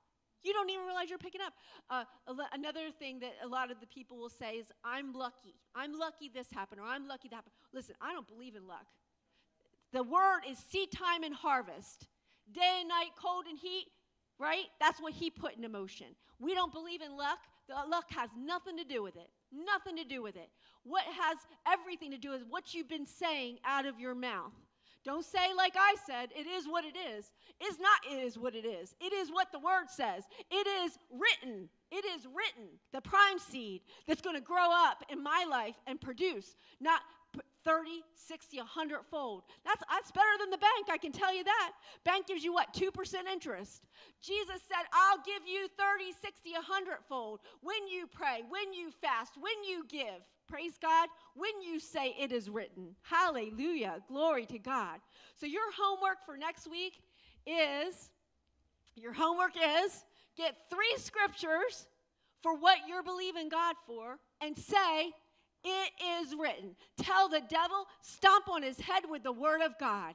You 0.47 0.53
don't 0.53 0.71
even 0.71 0.87
realize 0.87 1.11
you're 1.11 1.19
picking 1.19 1.41
up. 1.41 1.53
Uh, 1.91 2.05
another 2.53 2.93
thing 2.97 3.19
that 3.19 3.35
a 3.43 3.49
lot 3.49 3.73
of 3.73 3.81
the 3.81 3.87
people 3.89 4.17
will 4.17 4.31
say 4.31 4.55
is, 4.55 4.67
I'm 4.85 5.13
lucky. 5.13 5.57
I'm 5.75 5.99
lucky 5.99 6.31
this 6.33 6.47
happened, 6.53 6.81
or 6.81 6.87
I'm 6.87 7.09
lucky 7.09 7.29
that 7.29 7.37
happened. 7.37 7.55
Listen, 7.73 7.97
I 8.01 8.13
don't 8.13 8.29
believe 8.29 8.55
in 8.55 8.67
luck. 8.69 8.87
The 9.93 10.05
word 10.05 10.43
is 10.49 10.57
seed 10.59 10.93
time 10.93 11.25
and 11.25 11.35
harvest. 11.35 12.07
Day 12.53 12.79
and 12.81 12.89
night, 12.89 13.11
cold 13.21 13.47
and 13.49 13.59
heat, 13.59 13.87
right? 14.39 14.67
That's 14.79 15.01
what 15.01 15.13
he 15.13 15.31
put 15.31 15.57
into 15.57 15.69
motion. 15.69 16.07
We 16.39 16.55
don't 16.55 16.73
believe 16.73 17.03
in 17.03 17.17
luck. 17.17 17.39
The 17.69 17.75
luck 17.91 18.05
has 18.11 18.31
nothing 18.39 18.77
to 18.77 18.85
do 18.85 19.03
with 19.03 19.17
it. 19.17 19.29
Nothing 19.53 19.97
to 19.97 20.05
do 20.05 20.23
with 20.23 20.37
it. 20.37 20.49
What 20.85 21.03
has 21.03 21.39
everything 21.67 22.13
to 22.13 22.19
do 22.19 22.31
with 22.31 22.43
what 22.49 22.73
you've 22.73 22.89
been 22.89 23.07
saying 23.07 23.59
out 23.65 23.85
of 23.85 23.99
your 23.99 24.15
mouth. 24.15 24.53
Don't 25.07 25.25
say, 25.25 25.55
like 25.57 25.75
I 25.79 25.95
said, 26.05 26.31
it 26.37 26.49
is 26.49 26.67
what 26.67 26.85
it 26.85 26.97
is. 26.97 27.31
It's 27.61 27.79
not, 27.79 28.13
it 28.13 28.25
is 28.25 28.37
what 28.37 28.57
it 28.57 28.67
is. 28.67 28.93
It 29.01 29.13
is 29.13 29.31
what 29.31 29.53
the 29.53 29.61
word 29.61 29.87
says. 29.89 30.25
It 30.51 30.67
is 30.67 30.99
written. 31.13 31.69
It 31.93 32.05
is 32.05 32.27
written, 32.27 32.69
the 32.93 33.01
prime 33.01 33.39
seed 33.39 33.83
that's 34.09 34.21
going 34.21 34.35
to 34.35 34.43
grow 34.43 34.69
up 34.69 35.05
in 35.09 35.23
my 35.23 35.47
life 35.49 35.77
and 35.87 36.01
produce, 36.01 36.57
not 36.81 37.03
30, 37.65 38.03
60, 38.15 38.59
100 38.59 38.99
fold. 39.09 39.45
That's, 39.65 39.83
that's 39.89 40.11
better 40.11 40.35
than 40.41 40.51
the 40.51 40.59
bank, 40.59 40.89
I 40.91 40.99
can 40.99 41.13
tell 41.13 41.33
you 41.33 41.45
that. 41.45 41.73
Bank 42.05 42.27
gives 42.27 42.43
you 42.43 42.53
what, 42.53 42.75
2% 42.75 42.91
interest. 43.33 43.87
Jesus 44.21 44.61
said, 44.67 44.87
I'll 44.93 45.23
give 45.25 45.47
you 45.47 45.69
30, 45.79 46.11
60, 46.21 46.53
100 46.53 46.99
fold 47.09 47.39
when 47.63 47.87
you 47.87 48.09
pray, 48.09 48.43
when 48.49 48.73
you 48.73 48.91
fast, 49.01 49.35
when 49.39 49.63
you 49.63 49.87
give. 49.89 50.27
Praise 50.49 50.79
God. 50.81 51.09
When 51.35 51.61
you 51.63 51.81
say 51.81 52.15
it 52.19 52.33
is 52.33 52.49
written. 52.49 52.95
Hallelujah. 53.03 54.03
Glory 54.09 54.47
to 54.47 54.59
God. 54.59 55.01
So, 55.35 55.47
your 55.47 55.73
homework 55.77 56.25
for 56.25 56.37
next 56.37 56.71
week 56.71 57.01
is 57.47 58.11
your 58.95 59.13
homework 59.13 59.53
is 59.57 60.05
get 60.37 60.57
three 60.71 60.95
scriptures 60.99 61.87
for 62.43 62.57
what 62.57 62.79
you're 62.89 63.03
believing 63.03 63.49
God 63.49 63.77
for 63.87 64.19
and 64.41 64.57
say, 64.57 65.11
It 65.65 65.91
is 66.23 66.35
written. 66.39 66.77
Tell 66.97 67.29
the 67.29 67.43
devil, 67.49 67.87
stomp 68.03 68.49
on 68.49 68.63
his 68.63 68.81
head 68.81 69.03
with 69.11 69.23
the 69.23 69.33
word 69.33 69.63
of 69.63 69.79
God. 69.79 70.15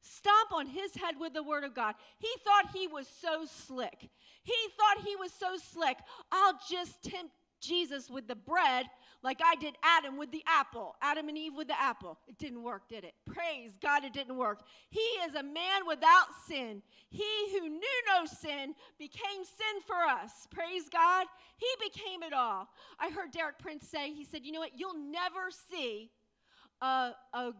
Stomp 0.00 0.52
on 0.52 0.66
his 0.66 0.94
head 0.94 1.14
with 1.18 1.32
the 1.32 1.42
word 1.42 1.64
of 1.64 1.74
God. 1.74 1.94
He 2.18 2.28
thought 2.44 2.74
he 2.74 2.88
was 2.88 3.06
so 3.20 3.44
slick. 3.44 4.10
He 4.42 4.54
thought 4.76 5.06
he 5.06 5.14
was 5.16 5.32
so 5.32 5.56
slick. 5.56 5.96
I'll 6.30 6.58
just 6.68 7.02
tempt 7.02 7.32
Jesus 7.60 8.10
with 8.10 8.26
the 8.26 8.34
bread 8.34 8.86
like 9.22 9.40
I 9.44 9.54
did 9.56 9.76
Adam 9.82 10.16
with 10.16 10.32
the 10.32 10.42
apple, 10.46 10.96
Adam 11.00 11.28
and 11.28 11.38
Eve 11.38 11.52
with 11.56 11.68
the 11.68 11.80
apple. 11.80 12.18
It 12.26 12.38
didn't 12.38 12.62
work, 12.62 12.88
did 12.88 13.04
it? 13.04 13.14
Praise 13.24 13.78
God, 13.80 14.04
it 14.04 14.12
didn't 14.12 14.36
work. 14.36 14.62
He 14.90 15.00
is 15.00 15.34
a 15.34 15.42
man 15.42 15.86
without 15.86 16.26
sin. 16.48 16.82
He 17.08 17.24
who 17.52 17.68
knew 17.68 18.02
no 18.08 18.24
sin 18.24 18.74
became 18.98 19.44
sin 19.44 19.80
for 19.86 19.96
us. 19.96 20.48
Praise 20.50 20.88
God. 20.92 21.26
He 21.56 21.66
became 21.84 22.22
it 22.24 22.32
all. 22.32 22.68
I 22.98 23.10
heard 23.10 23.30
Derek 23.30 23.58
Prince 23.58 23.88
say, 23.88 24.12
he 24.12 24.24
said, 24.24 24.44
You 24.44 24.52
know 24.52 24.60
what? 24.60 24.72
You'll 24.76 24.98
never 24.98 25.50
see 25.70 26.10
a, 26.80 27.12
a 27.32 27.52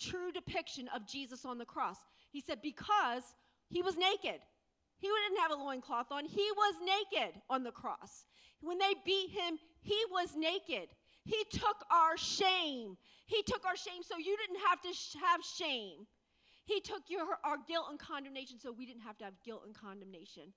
true 0.00 0.32
depiction 0.32 0.88
of 0.94 1.06
Jesus 1.06 1.44
on 1.44 1.58
the 1.58 1.66
cross. 1.66 1.98
He 2.30 2.40
said, 2.40 2.62
Because 2.62 3.22
he 3.68 3.82
was 3.82 3.96
naked. 3.96 4.40
He 4.98 5.08
didn't 5.08 5.42
have 5.42 5.50
a 5.50 5.62
loincloth 5.62 6.12
on. 6.12 6.24
He 6.24 6.48
was 6.56 6.74
naked 6.80 7.40
on 7.50 7.64
the 7.64 7.72
cross. 7.72 8.24
When 8.60 8.78
they 8.78 8.94
beat 9.04 9.30
him, 9.30 9.58
he 9.82 9.98
was 10.10 10.34
naked. 10.36 10.88
He 11.24 11.44
took 11.50 11.84
our 11.90 12.16
shame. 12.16 12.96
He 13.26 13.42
took 13.42 13.64
our 13.64 13.76
shame 13.76 14.02
so 14.02 14.18
you 14.18 14.36
didn't 14.36 14.60
have 14.68 14.80
to 14.82 14.92
sh- 14.92 15.16
have 15.20 15.40
shame. 15.42 16.06
He 16.64 16.80
took 16.80 17.02
your, 17.08 17.24
our 17.44 17.58
guilt 17.66 17.86
and 17.90 17.98
condemnation 17.98 18.58
so 18.58 18.72
we 18.72 18.86
didn't 18.86 19.02
have 19.02 19.18
to 19.18 19.24
have 19.24 19.34
guilt 19.44 19.62
and 19.66 19.74
condemnation. 19.74 20.52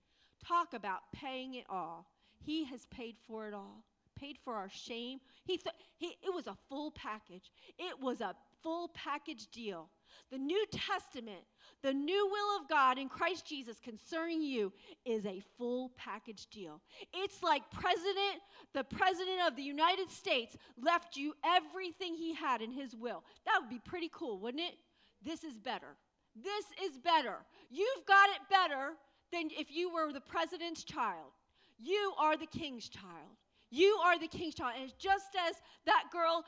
Talk 0.47 0.73
about 0.73 0.99
paying 1.13 1.55
it 1.55 1.65
all. 1.69 2.07
He 2.43 2.65
has 2.65 2.85
paid 2.88 3.15
for 3.27 3.47
it 3.47 3.53
all. 3.53 3.83
Paid 4.15 4.38
for 4.43 4.53
our 4.53 4.69
shame. 4.69 5.19
He, 5.43 5.57
th- 5.57 5.75
he 5.97 6.15
it 6.23 6.33
was 6.33 6.47
a 6.47 6.55
full 6.69 6.91
package. 6.91 7.51
It 7.77 7.99
was 7.99 8.21
a 8.21 8.35
full 8.63 8.89
package 8.89 9.47
deal. 9.47 9.89
The 10.32 10.38
New 10.38 10.65
Testament, 10.71 11.43
the 11.82 11.93
new 11.93 12.28
will 12.32 12.62
of 12.62 12.69
God 12.69 12.97
in 12.97 13.10
Christ 13.10 13.45
Jesus 13.45 13.80
concerning 13.80 14.41
you 14.41 14.73
is 15.06 15.25
a 15.25 15.41
full 15.58 15.91
package 15.97 16.47
deal. 16.47 16.82
It's 17.13 17.43
like 17.43 17.69
president, 17.71 18.41
the 18.73 18.84
president 18.84 19.41
of 19.47 19.56
the 19.56 19.63
United 19.63 20.10
States 20.10 20.58
left 20.82 21.15
you 21.15 21.34
everything 21.45 22.15
he 22.15 22.34
had 22.34 22.62
in 22.62 22.71
his 22.71 22.95
will. 22.95 23.23
That 23.45 23.60
would 23.62 23.69
be 23.69 23.80
pretty 23.80 24.10
cool, 24.12 24.39
wouldn't 24.39 24.63
it? 24.63 24.75
This 25.23 25.43
is 25.43 25.58
better. 25.58 25.95
This 26.36 26.65
is 26.84 26.97
better. 26.97 27.38
You've 27.69 28.06
got 28.08 28.30
it 28.30 28.41
better 28.49 28.93
than 29.32 29.49
if 29.58 29.71
you 29.71 29.93
were 29.93 30.12
the 30.12 30.21
president's 30.21 30.84
child. 30.84 31.32
You 31.78 32.13
are 32.17 32.38
the 32.38 32.45
king's 32.45 32.89
child. 32.89 33.38
You 33.71 33.99
are 34.06 34.17
the 34.19 34.28
king's 34.28 34.56
child. 34.56 34.73
And 34.80 34.93
just 34.97 35.36
as 35.49 35.56
that 35.86 36.06
girl, 36.12 36.45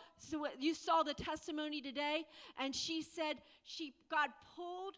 you 0.59 0.73
saw 0.73 1.03
the 1.03 1.13
testimony 1.13 1.81
today, 1.81 2.25
and 2.57 2.75
she 2.75 3.01
said 3.01 3.37
she 3.63 3.93
God 4.09 4.29
pulled 4.55 4.95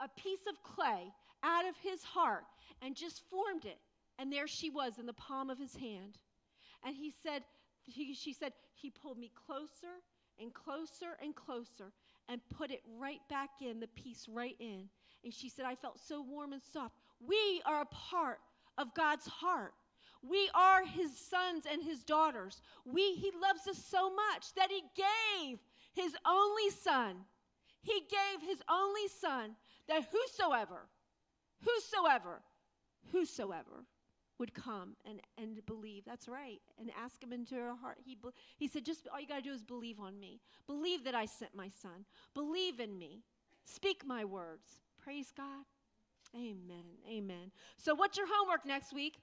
a 0.00 0.08
piece 0.20 0.46
of 0.48 0.62
clay 0.62 1.12
out 1.42 1.66
of 1.66 1.76
his 1.82 2.02
heart 2.02 2.44
and 2.82 2.94
just 2.94 3.22
formed 3.30 3.64
it. 3.64 3.78
And 4.18 4.32
there 4.32 4.46
she 4.46 4.70
was 4.70 4.98
in 4.98 5.06
the 5.06 5.12
palm 5.12 5.50
of 5.50 5.58
his 5.58 5.74
hand. 5.74 6.18
And 6.84 6.94
he 6.94 7.12
said, 7.22 7.42
he, 7.84 8.14
she 8.14 8.32
said, 8.32 8.52
he 8.74 8.90
pulled 8.90 9.18
me 9.18 9.30
closer 9.46 10.00
and 10.40 10.52
closer 10.52 11.16
and 11.22 11.34
closer 11.34 11.92
and 12.28 12.40
put 12.50 12.70
it 12.70 12.82
right 12.98 13.20
back 13.28 13.50
in, 13.60 13.80
the 13.80 13.88
piece 13.88 14.26
right 14.28 14.56
in. 14.60 14.88
And 15.24 15.32
she 15.32 15.48
said, 15.48 15.64
I 15.64 15.74
felt 15.74 16.00
so 16.00 16.22
warm 16.22 16.52
and 16.52 16.62
soft. 16.62 16.94
We 17.20 17.62
are 17.64 17.82
a 17.82 17.86
part 17.86 18.38
of 18.78 18.94
God's 18.94 19.26
heart. 19.26 19.72
We 20.28 20.48
are 20.54 20.84
his 20.84 21.16
sons 21.16 21.64
and 21.70 21.82
his 21.82 22.02
daughters. 22.04 22.60
We, 22.84 23.14
he 23.14 23.30
loves 23.40 23.66
us 23.66 23.82
so 23.84 24.10
much 24.10 24.54
that 24.56 24.70
he 24.70 24.82
gave 24.96 25.58
his 25.94 26.14
only 26.26 26.70
son. 26.70 27.16
He 27.82 28.04
gave 28.08 28.48
his 28.48 28.62
only 28.70 29.08
son 29.20 29.56
that 29.88 30.06
whosoever, 30.12 30.86
whosoever, 31.64 32.42
whosoever 33.10 33.84
would 34.38 34.54
come 34.54 34.96
and, 35.04 35.20
and 35.38 35.64
believe. 35.66 36.04
That's 36.04 36.28
right. 36.28 36.60
And 36.78 36.90
ask 37.00 37.22
him 37.22 37.32
into 37.32 37.56
her 37.56 37.74
heart. 37.74 37.98
He, 38.04 38.16
he 38.58 38.68
said, 38.68 38.84
just 38.84 39.08
all 39.12 39.20
you 39.20 39.26
got 39.26 39.36
to 39.36 39.42
do 39.42 39.52
is 39.52 39.62
believe 39.62 40.00
on 40.00 40.18
me. 40.18 40.40
Believe 40.66 41.04
that 41.04 41.14
I 41.14 41.26
sent 41.26 41.54
my 41.54 41.68
son. 41.68 42.04
Believe 42.34 42.80
in 42.80 42.96
me. 42.96 43.22
Speak 43.64 44.02
my 44.06 44.24
words. 44.24 44.80
Praise 45.02 45.32
God. 45.36 45.64
Amen. 46.34 46.84
Amen. 47.08 47.50
So, 47.76 47.94
what's 47.94 48.16
your 48.16 48.26
homework 48.30 48.64
next 48.64 48.94
week? 48.94 49.18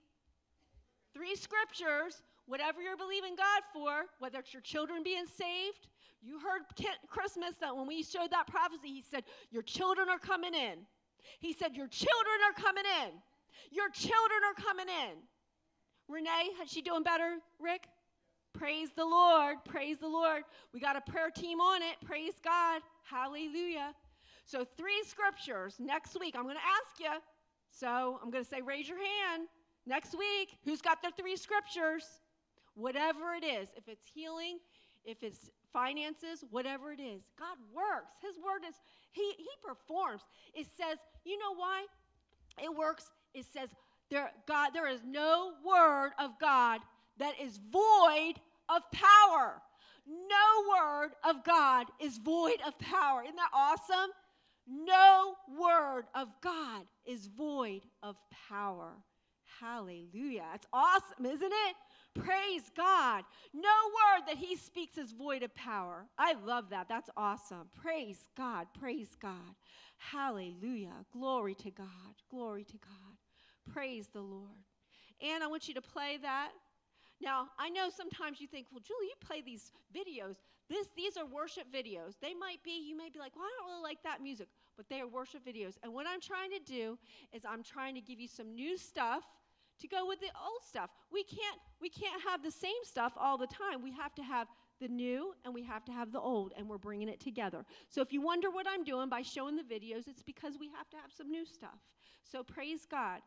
Three 1.13 1.35
scriptures, 1.35 2.21
whatever 2.45 2.81
you're 2.81 2.97
believing 2.97 3.35
God 3.35 3.61
for, 3.73 4.05
whether 4.19 4.39
it's 4.39 4.53
your 4.53 4.61
children 4.61 5.03
being 5.03 5.25
saved. 5.25 5.87
You 6.21 6.39
heard 6.39 6.61
Christmas 7.07 7.55
that 7.61 7.75
when 7.75 7.87
we 7.87 8.03
showed 8.03 8.31
that 8.31 8.47
prophecy, 8.47 8.89
he 8.89 9.03
said, 9.09 9.23
Your 9.51 9.63
children 9.63 10.09
are 10.09 10.19
coming 10.19 10.53
in. 10.53 10.79
He 11.39 11.53
said, 11.53 11.75
Your 11.75 11.87
children 11.87 12.35
are 12.47 12.61
coming 12.61 12.83
in. 13.03 13.11
Your 13.71 13.89
children 13.89 14.39
are 14.45 14.61
coming 14.61 14.87
in. 14.87 15.15
Renee, 16.07 16.49
is 16.61 16.71
she 16.71 16.81
doing 16.81 17.03
better, 17.03 17.37
Rick? 17.59 17.87
Praise 18.53 18.89
the 18.95 19.05
Lord. 19.05 19.57
Praise 19.63 19.99
the 19.99 20.07
Lord. 20.07 20.43
We 20.73 20.79
got 20.79 20.95
a 20.95 21.01
prayer 21.01 21.29
team 21.29 21.61
on 21.61 21.81
it. 21.81 21.95
Praise 22.03 22.33
God. 22.43 22.81
Hallelujah. 23.03 23.93
So, 24.45 24.65
three 24.75 25.03
scriptures 25.05 25.75
next 25.79 26.19
week. 26.19 26.35
I'm 26.35 26.43
going 26.43 26.55
to 26.55 26.61
ask 26.61 26.99
you. 26.99 27.21
So, 27.69 28.19
I'm 28.21 28.31
going 28.31 28.43
to 28.43 28.49
say, 28.49 28.61
raise 28.61 28.89
your 28.89 28.97
hand 28.97 29.47
next 29.85 30.17
week. 30.17 30.57
Who's 30.65 30.81
got 30.81 31.01
the 31.01 31.11
three 31.17 31.35
scriptures? 31.35 32.05
Whatever 32.75 33.33
it 33.33 33.43
is, 33.43 33.69
if 33.75 33.87
it's 33.87 34.05
healing, 34.13 34.59
if 35.03 35.23
it's 35.23 35.49
finances, 35.73 36.43
whatever 36.49 36.91
it 36.91 36.99
is, 36.99 37.21
God 37.37 37.57
works. 37.73 38.15
His 38.21 38.37
word 38.37 38.67
is, 38.67 38.75
He, 39.11 39.33
he 39.37 39.49
performs. 39.63 40.21
It 40.53 40.67
says, 40.77 40.97
you 41.25 41.37
know 41.37 41.55
why? 41.55 41.85
It 42.63 42.75
works. 42.75 43.09
It 43.33 43.45
says, 43.51 43.69
there, 44.09 44.31
God, 44.47 44.71
there 44.73 44.87
is 44.87 45.01
no 45.05 45.53
word 45.65 46.11
of 46.19 46.31
God 46.39 46.81
that 47.17 47.33
is 47.41 47.59
void 47.71 48.33
of 48.69 48.81
power. 48.91 49.61
No 50.07 50.79
word 50.79 51.11
of 51.23 51.43
God 51.43 51.87
is 51.99 52.17
void 52.17 52.57
of 52.65 52.77
power. 52.79 53.23
Isn't 53.23 53.35
that 53.35 53.51
awesome? 53.53 54.09
No 54.67 55.35
word 55.59 56.05
of 56.15 56.29
God 56.41 56.85
is 57.05 57.27
void 57.27 57.81
of 58.01 58.15
power. 58.49 58.93
Hallelujah. 59.59 60.45
It's 60.55 60.67
awesome, 60.71 61.25
isn't 61.25 61.41
it? 61.41 61.75
Praise 62.15 62.71
God. 62.75 63.23
No 63.53 63.61
word 63.61 64.27
that 64.27 64.37
he 64.37 64.55
speaks 64.55 64.97
is 64.97 65.11
void 65.11 65.43
of 65.43 65.53
power. 65.53 66.05
I 66.17 66.33
love 66.45 66.69
that. 66.69 66.87
That's 66.87 67.09
awesome. 67.15 67.69
Praise 67.81 68.29
God. 68.37 68.67
Praise 68.79 69.15
God. 69.21 69.55
Hallelujah. 69.97 71.05
Glory 71.11 71.55
to 71.55 71.71
God. 71.71 71.87
Glory 72.31 72.63
to 72.63 72.77
God. 72.77 73.73
Praise 73.73 74.07
the 74.07 74.21
Lord. 74.21 74.63
And 75.21 75.43
I 75.43 75.47
want 75.47 75.67
you 75.67 75.73
to 75.73 75.81
play 75.81 76.17
that. 76.21 76.51
Now, 77.21 77.49
I 77.59 77.69
know 77.69 77.89
sometimes 77.95 78.39
you 78.39 78.47
think, 78.47 78.67
well, 78.71 78.81
Julie, 78.85 79.07
you 79.07 79.15
play 79.19 79.41
these 79.41 79.73
videos. 79.93 80.37
This, 80.69 80.87
these 80.95 81.17
are 81.17 81.25
worship 81.25 81.65
videos. 81.73 82.13
They 82.21 82.33
might 82.33 82.63
be, 82.63 82.87
you 82.87 82.95
may 82.95 83.09
be 83.09 83.19
like, 83.19 83.35
well, 83.35 83.45
I 83.45 83.51
don't 83.59 83.71
really 83.71 83.83
like 83.83 84.01
that 84.03 84.21
music, 84.21 84.47
but 84.77 84.87
they 84.89 85.01
are 85.01 85.07
worship 85.07 85.45
videos. 85.45 85.73
And 85.83 85.93
what 85.93 86.05
I'm 86.07 86.21
trying 86.21 86.51
to 86.51 86.59
do 86.59 86.97
is 87.33 87.43
I'm 87.43 87.61
trying 87.61 87.95
to 87.95 88.01
give 88.01 88.21
you 88.21 88.27
some 88.27 88.55
new 88.55 88.77
stuff 88.77 89.23
to 89.79 89.87
go 89.87 90.05
with 90.07 90.19
the 90.19 90.29
old 90.41 90.61
stuff. 90.67 90.89
We 91.11 91.23
can't 91.23 91.59
we 91.81 91.89
can't 91.89 92.21
have 92.27 92.43
the 92.43 92.51
same 92.51 92.83
stuff 92.83 93.13
all 93.17 93.37
the 93.37 93.47
time. 93.47 93.81
We 93.81 93.91
have 93.93 94.13
to 94.15 94.23
have 94.23 94.47
the 94.79 94.87
new 94.87 95.33
and 95.43 95.53
we 95.53 95.63
have 95.63 95.83
to 95.85 95.91
have 95.91 96.11
the 96.11 96.19
old 96.19 96.53
and 96.57 96.67
we're 96.67 96.77
bringing 96.77 97.09
it 97.09 97.19
together. 97.19 97.65
So 97.89 98.01
if 98.01 98.13
you 98.13 98.21
wonder 98.21 98.49
what 98.49 98.65
I'm 98.67 98.83
doing 98.83 99.09
by 99.09 99.21
showing 99.21 99.55
the 99.55 99.63
videos, 99.63 100.07
it's 100.07 100.23
because 100.23 100.55
we 100.59 100.69
have 100.75 100.89
to 100.89 100.97
have 100.97 101.11
some 101.15 101.29
new 101.29 101.45
stuff. 101.45 101.79
So 102.23 102.43
praise 102.43 102.85
God. 102.89 103.21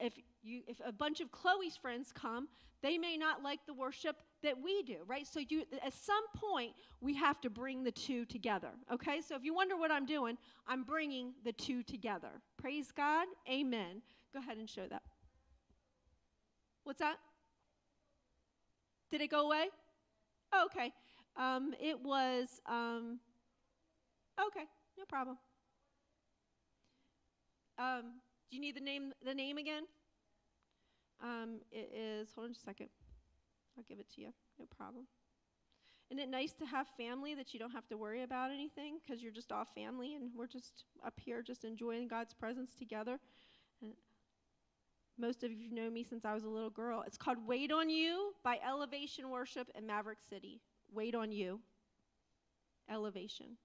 If 0.00 0.14
you 0.42 0.62
if 0.66 0.80
a 0.84 0.92
bunch 0.92 1.20
of 1.20 1.32
Chloe's 1.32 1.76
friends 1.76 2.12
come, 2.12 2.48
they 2.82 2.98
may 2.98 3.16
not 3.16 3.42
like 3.42 3.60
the 3.66 3.74
worship 3.74 4.16
that 4.42 4.54
we 4.62 4.82
do, 4.82 4.98
right? 5.06 5.26
So 5.26 5.40
you 5.40 5.64
at 5.84 5.94
some 5.94 6.24
point 6.36 6.72
we 7.00 7.14
have 7.14 7.40
to 7.40 7.50
bring 7.50 7.82
the 7.82 7.90
two 7.90 8.24
together. 8.24 8.70
Okay? 8.92 9.20
So 9.20 9.34
if 9.34 9.44
you 9.44 9.54
wonder 9.54 9.76
what 9.76 9.90
I'm 9.90 10.06
doing, 10.06 10.36
I'm 10.66 10.84
bringing 10.84 11.32
the 11.44 11.52
two 11.52 11.82
together. 11.82 12.30
Praise 12.56 12.92
God. 12.92 13.26
Amen. 13.50 14.02
Go 14.32 14.40
ahead 14.40 14.58
and 14.58 14.68
show 14.68 14.86
that. 14.88 15.02
What's 16.88 17.00
that? 17.00 17.18
Did 19.10 19.20
it 19.20 19.30
go 19.30 19.44
away? 19.44 19.66
Oh, 20.54 20.64
okay. 20.64 20.90
Um, 21.36 21.74
it 21.78 22.00
was, 22.02 22.62
um, 22.64 23.18
okay, 24.40 24.64
no 24.96 25.04
problem. 25.06 25.36
Um, 27.78 28.04
do 28.50 28.56
you 28.56 28.62
need 28.62 28.74
the 28.74 28.80
name, 28.80 29.12
the 29.22 29.34
name 29.34 29.58
again? 29.58 29.82
Um, 31.22 31.60
it 31.70 31.92
is, 31.94 32.30
hold 32.34 32.46
on 32.46 32.52
just 32.54 32.62
a 32.62 32.70
second. 32.70 32.88
I'll 33.76 33.84
give 33.86 33.98
it 33.98 34.06
to 34.14 34.22
you, 34.22 34.32
no 34.58 34.64
problem. 34.74 35.04
Isn't 36.10 36.22
it 36.22 36.30
nice 36.30 36.54
to 36.54 36.64
have 36.64 36.86
family 36.96 37.34
that 37.34 37.52
you 37.52 37.60
don't 37.60 37.72
have 37.72 37.86
to 37.88 37.98
worry 37.98 38.22
about 38.22 38.50
anything 38.50 38.98
because 39.02 39.22
you're 39.22 39.30
just 39.30 39.52
all 39.52 39.66
family 39.74 40.14
and 40.14 40.30
we're 40.34 40.46
just 40.46 40.84
up 41.04 41.20
here 41.22 41.42
just 41.42 41.66
enjoying 41.66 42.08
God's 42.08 42.32
presence 42.32 42.74
together? 42.78 43.20
And 43.82 43.92
most 45.18 45.42
of 45.42 45.52
you 45.52 45.70
know 45.72 45.90
me 45.90 46.04
since 46.04 46.24
I 46.24 46.34
was 46.34 46.44
a 46.44 46.48
little 46.48 46.70
girl. 46.70 47.02
It's 47.06 47.16
called 47.16 47.38
Wait 47.46 47.72
on 47.72 47.90
You 47.90 48.32
by 48.42 48.58
Elevation 48.66 49.30
Worship 49.30 49.68
in 49.76 49.86
Maverick 49.86 50.18
City. 50.28 50.60
Wait 50.92 51.14
on 51.14 51.32
You. 51.32 51.60
Elevation. 52.90 53.56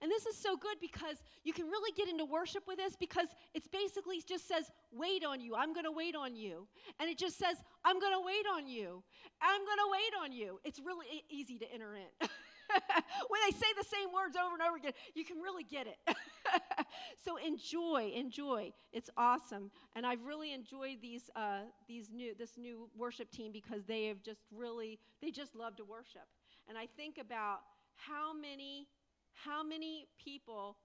And 0.00 0.10
this 0.10 0.26
is 0.26 0.36
so 0.36 0.56
good 0.56 0.76
because 0.80 1.22
you 1.44 1.52
can 1.52 1.66
really 1.66 1.92
get 1.96 2.08
into 2.08 2.24
worship 2.24 2.62
with 2.66 2.78
this 2.78 2.94
because 2.96 3.28
it's 3.54 3.66
basically 3.66 4.22
just 4.26 4.46
says, 4.46 4.70
wait 4.92 5.24
on 5.24 5.40
you. 5.40 5.54
I'm 5.56 5.72
going 5.72 5.84
to 5.84 5.92
wait 5.92 6.14
on 6.14 6.36
you. 6.36 6.68
And 6.98 7.10
it 7.10 7.18
just 7.18 7.38
says, 7.38 7.56
I'm 7.84 7.98
going 7.98 8.12
to 8.12 8.24
wait 8.24 8.46
on 8.54 8.68
you. 8.68 9.02
I'm 9.42 9.60
going 9.60 9.78
to 9.78 9.90
wait 9.90 10.24
on 10.24 10.32
you. 10.32 10.60
It's 10.64 10.78
really 10.78 11.24
easy 11.28 11.58
to 11.58 11.72
enter 11.72 11.94
in. 11.96 12.28
when 13.28 13.40
they 13.46 13.52
say 13.56 13.66
the 13.76 13.84
same 13.84 14.12
words 14.12 14.36
over 14.36 14.54
and 14.54 14.62
over 14.62 14.76
again, 14.76 14.92
you 15.14 15.24
can 15.24 15.38
really 15.38 15.64
get 15.64 15.86
it. 15.86 15.98
so 17.24 17.36
enjoy, 17.36 18.12
enjoy. 18.14 18.72
It's 18.92 19.10
awesome, 19.16 19.70
and 19.94 20.06
I've 20.06 20.22
really 20.24 20.52
enjoyed 20.52 20.98
these 21.02 21.30
uh, 21.36 21.60
these 21.88 22.10
new 22.12 22.34
this 22.34 22.56
new 22.56 22.88
worship 22.96 23.30
team 23.30 23.52
because 23.52 23.84
they 23.84 24.06
have 24.06 24.22
just 24.22 24.40
really 24.54 24.98
they 25.20 25.30
just 25.30 25.54
love 25.54 25.76
to 25.76 25.84
worship. 25.84 26.26
And 26.68 26.78
I 26.78 26.86
think 26.96 27.18
about 27.18 27.60
how 27.94 28.32
many 28.32 28.86
how 29.32 29.62
many 29.62 30.06
people 30.22 30.76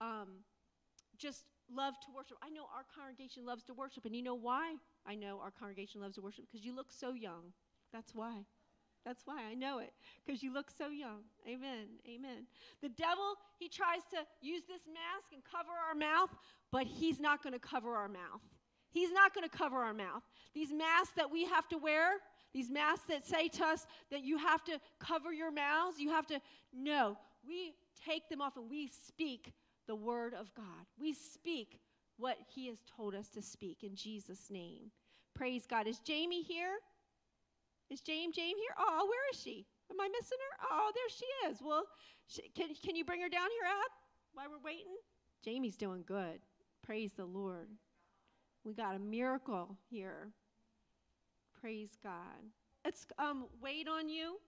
um, 0.00 0.44
just 1.18 1.44
love 1.74 1.94
to 2.00 2.06
worship. 2.14 2.36
I 2.42 2.50
know 2.50 2.64
our 2.74 2.84
congregation 2.94 3.44
loves 3.44 3.62
to 3.64 3.74
worship, 3.74 4.04
and 4.04 4.14
you 4.14 4.22
know 4.22 4.34
why? 4.34 4.76
I 5.06 5.14
know 5.14 5.40
our 5.42 5.50
congregation 5.50 6.00
loves 6.00 6.16
to 6.16 6.20
worship 6.20 6.44
because 6.50 6.64
you 6.64 6.74
look 6.74 6.90
so 6.90 7.12
young. 7.12 7.52
That's 7.92 8.14
why. 8.14 8.44
That's 9.06 9.22
why 9.24 9.40
I 9.48 9.54
know 9.54 9.78
it, 9.78 9.92
because 10.24 10.42
you 10.42 10.52
look 10.52 10.66
so 10.76 10.88
young. 10.88 11.20
Amen. 11.46 11.86
Amen. 12.12 12.48
The 12.82 12.88
devil, 12.88 13.36
he 13.56 13.68
tries 13.68 14.02
to 14.10 14.16
use 14.42 14.62
this 14.66 14.80
mask 14.92 15.32
and 15.32 15.42
cover 15.44 15.70
our 15.88 15.94
mouth, 15.94 16.30
but 16.72 16.88
he's 16.88 17.20
not 17.20 17.40
going 17.40 17.52
to 17.52 17.60
cover 17.60 17.94
our 17.94 18.08
mouth. 18.08 18.42
He's 18.90 19.12
not 19.12 19.32
going 19.32 19.48
to 19.48 19.56
cover 19.56 19.76
our 19.76 19.94
mouth. 19.94 20.24
These 20.54 20.72
masks 20.72 21.12
that 21.16 21.30
we 21.30 21.44
have 21.44 21.68
to 21.68 21.78
wear, 21.78 22.14
these 22.52 22.68
masks 22.68 23.04
that 23.08 23.24
say 23.24 23.46
to 23.46 23.64
us 23.66 23.86
that 24.10 24.24
you 24.24 24.38
have 24.38 24.64
to 24.64 24.80
cover 24.98 25.32
your 25.32 25.52
mouths, 25.52 26.00
you 26.00 26.10
have 26.10 26.26
to, 26.26 26.40
no, 26.74 27.16
we 27.46 27.74
take 28.04 28.28
them 28.28 28.40
off 28.40 28.56
and 28.56 28.68
we 28.68 28.88
speak 29.06 29.52
the 29.86 29.94
word 29.94 30.34
of 30.34 30.52
God. 30.56 30.86
We 30.98 31.14
speak 31.14 31.78
what 32.16 32.38
he 32.52 32.66
has 32.68 32.78
told 32.96 33.14
us 33.14 33.28
to 33.28 33.42
speak 33.42 33.84
in 33.84 33.94
Jesus' 33.94 34.50
name. 34.50 34.90
Praise 35.32 35.64
God. 35.64 35.86
Is 35.86 36.00
Jamie 36.00 36.42
here? 36.42 36.78
Is 37.90 38.00
Jane 38.00 38.32
Jane 38.32 38.56
here? 38.56 38.74
Oh, 38.78 39.06
where 39.06 39.30
is 39.32 39.40
she? 39.40 39.66
Am 39.90 40.00
I 40.00 40.08
missing 40.08 40.38
her? 40.40 40.66
Oh, 40.72 40.90
there 40.94 41.08
she 41.08 41.50
is. 41.50 41.58
Well, 41.62 41.84
she, 42.26 42.42
can, 42.56 42.74
can 42.84 42.96
you 42.96 43.04
bring 43.04 43.20
her 43.20 43.28
down 43.28 43.48
here, 43.50 43.68
Ab, 43.68 43.90
while 44.34 44.46
we're 44.50 44.64
waiting? 44.64 44.96
Jamie's 45.44 45.76
doing 45.76 46.02
good. 46.06 46.40
Praise 46.82 47.12
the 47.16 47.24
Lord. 47.24 47.68
We 48.64 48.74
got 48.74 48.96
a 48.96 48.98
miracle 48.98 49.76
here. 49.88 50.32
Praise 51.60 51.90
God. 52.02 52.50
It's 52.84 53.06
um, 53.18 53.46
Wait 53.62 53.88
on 53.88 54.08
You 54.08 54.38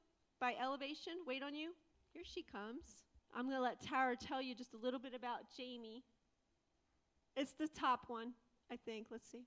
by 0.41 0.55
Elevation. 0.61 1.15
Wait 1.27 1.43
on 1.43 1.55
You. 1.55 1.71
Here 2.13 2.25
she 2.25 2.43
comes. 2.43 3.05
I'm 3.35 3.45
going 3.45 3.57
to 3.57 3.63
let 3.63 3.81
Tara 3.81 4.17
tell 4.17 4.43
you 4.43 4.55
just 4.55 4.75
a 4.75 4.77
little 4.77 4.99
bit 4.99 5.15
about 5.15 5.41
Jamie. 5.57 6.03
It's 7.37 7.53
the 7.53 7.69
top 7.69 8.07
one, 8.09 8.33
I 8.73 8.77
think. 8.77 9.07
Let's 9.11 9.31
see. 9.31 9.47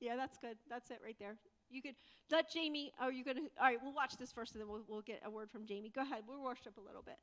Yeah, 0.00 0.16
that's 0.16 0.36
good. 0.38 0.56
That's 0.68 0.90
it 0.90 1.00
right 1.02 1.16
there. 1.18 1.36
You 1.70 1.82
could 1.82 1.94
let 2.30 2.50
Jamie, 2.50 2.92
are 3.00 3.12
you 3.12 3.24
going 3.24 3.36
to, 3.36 3.46
all 3.58 3.70
right, 3.70 3.78
we'll 3.82 3.94
watch 3.94 4.16
this 4.18 4.32
first 4.32 4.54
and 4.54 4.60
then 4.60 4.68
we'll, 4.68 4.82
we'll 4.88 5.06
get 5.06 5.22
a 5.24 5.30
word 5.30 5.50
from 5.50 5.66
Jamie. 5.66 5.90
Go 5.94 6.02
ahead, 6.02 6.26
we'll 6.26 6.42
worship 6.42 6.76
a 6.76 6.84
little 6.84 7.02
bit. 7.02 7.18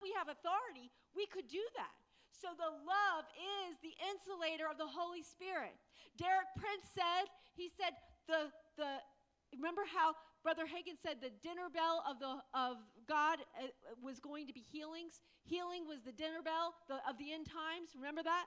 We 0.00 0.14
have 0.14 0.30
authority, 0.30 0.90
we 1.14 1.26
could 1.26 1.50
do 1.50 1.62
that. 1.74 1.94
So 2.30 2.54
the 2.54 2.70
love 2.86 3.26
is 3.66 3.82
the 3.82 3.98
insulator 4.06 4.70
of 4.70 4.78
the 4.78 4.86
Holy 4.86 5.26
Spirit. 5.26 5.74
Derek 6.14 6.46
Prince 6.54 6.86
said, 6.94 7.26
he 7.58 7.66
said, 7.66 7.98
the, 8.30 8.54
the, 8.78 9.02
remember 9.50 9.82
how 9.82 10.14
Brother 10.46 10.70
Hagin 10.70 10.94
said 10.94 11.18
the 11.18 11.34
dinner 11.42 11.66
bell 11.66 12.06
of 12.06 12.22
the 12.22 12.38
of 12.54 12.78
God 13.10 13.42
uh, 13.58 13.74
was 13.98 14.22
going 14.22 14.46
to 14.46 14.54
be 14.54 14.62
healings. 14.62 15.18
Healing 15.42 15.82
was 15.82 16.06
the 16.06 16.14
dinner 16.14 16.46
bell 16.46 16.78
the, 16.86 17.02
of 17.10 17.18
the 17.18 17.34
end 17.34 17.50
times. 17.50 17.98
Remember 17.98 18.22
that? 18.22 18.46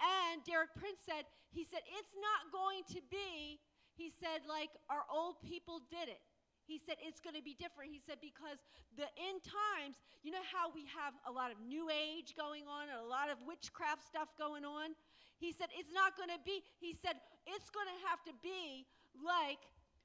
And 0.00 0.40
Derek 0.44 0.72
Prince 0.76 1.04
said, 1.04 1.28
he 1.52 1.64
said, 1.64 1.84
it's 1.92 2.16
not 2.16 2.52
going 2.52 2.84
to 2.96 3.00
be, 3.12 3.60
he 3.96 4.12
said, 4.20 4.44
like 4.44 4.70
our 4.92 5.02
old 5.08 5.40
people 5.40 5.80
did 5.88 6.12
it. 6.12 6.20
He 6.66 6.82
said 6.82 6.98
it's 6.98 7.22
going 7.22 7.38
to 7.38 7.42
be 7.42 7.54
different. 7.54 7.94
He 7.94 8.02
said 8.02 8.18
because 8.18 8.58
the 8.98 9.06
end 9.16 9.40
times, 9.46 9.96
you 10.26 10.34
know 10.34 10.42
how 10.50 10.68
we 10.74 10.82
have 10.90 11.14
a 11.24 11.32
lot 11.32 11.54
of 11.54 11.62
new 11.62 11.86
age 11.88 12.34
going 12.34 12.66
on 12.66 12.90
and 12.90 12.98
a 12.98 13.06
lot 13.06 13.30
of 13.30 13.38
witchcraft 13.46 14.02
stuff 14.02 14.34
going 14.34 14.66
on? 14.66 14.92
He 15.38 15.54
said 15.54 15.70
it's 15.78 15.94
not 15.94 16.18
going 16.18 16.32
to 16.34 16.42
be, 16.42 16.66
he 16.82 16.92
said 16.98 17.16
it's 17.46 17.70
going 17.70 17.86
to 17.86 17.98
have 18.10 18.20
to 18.26 18.34
be 18.42 18.84
like 19.22 19.62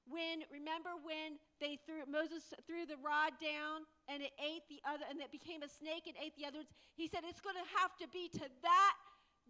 when 0.09 0.45
remember 0.49 0.97
when 1.05 1.37
they 1.61 1.77
threw 1.85 2.01
Moses 2.09 2.53
threw 2.65 2.89
the 2.89 2.97
rod 3.05 3.37
down 3.37 3.85
and 4.09 4.21
it 4.25 4.33
ate 4.41 4.65
the 4.65 4.81
other 4.81 5.05
and 5.05 5.21
it 5.21 5.29
became 5.29 5.61
a 5.61 5.69
snake 5.69 6.09
and 6.09 6.17
ate 6.17 6.33
the 6.37 6.45
other 6.45 6.65
ones. 6.65 6.73
He 6.97 7.05
said 7.05 7.21
it's 7.25 7.41
going 7.41 7.57
to 7.57 7.69
have 7.77 7.93
to 8.01 8.09
be 8.09 8.29
to 8.37 8.45
that 8.65 8.93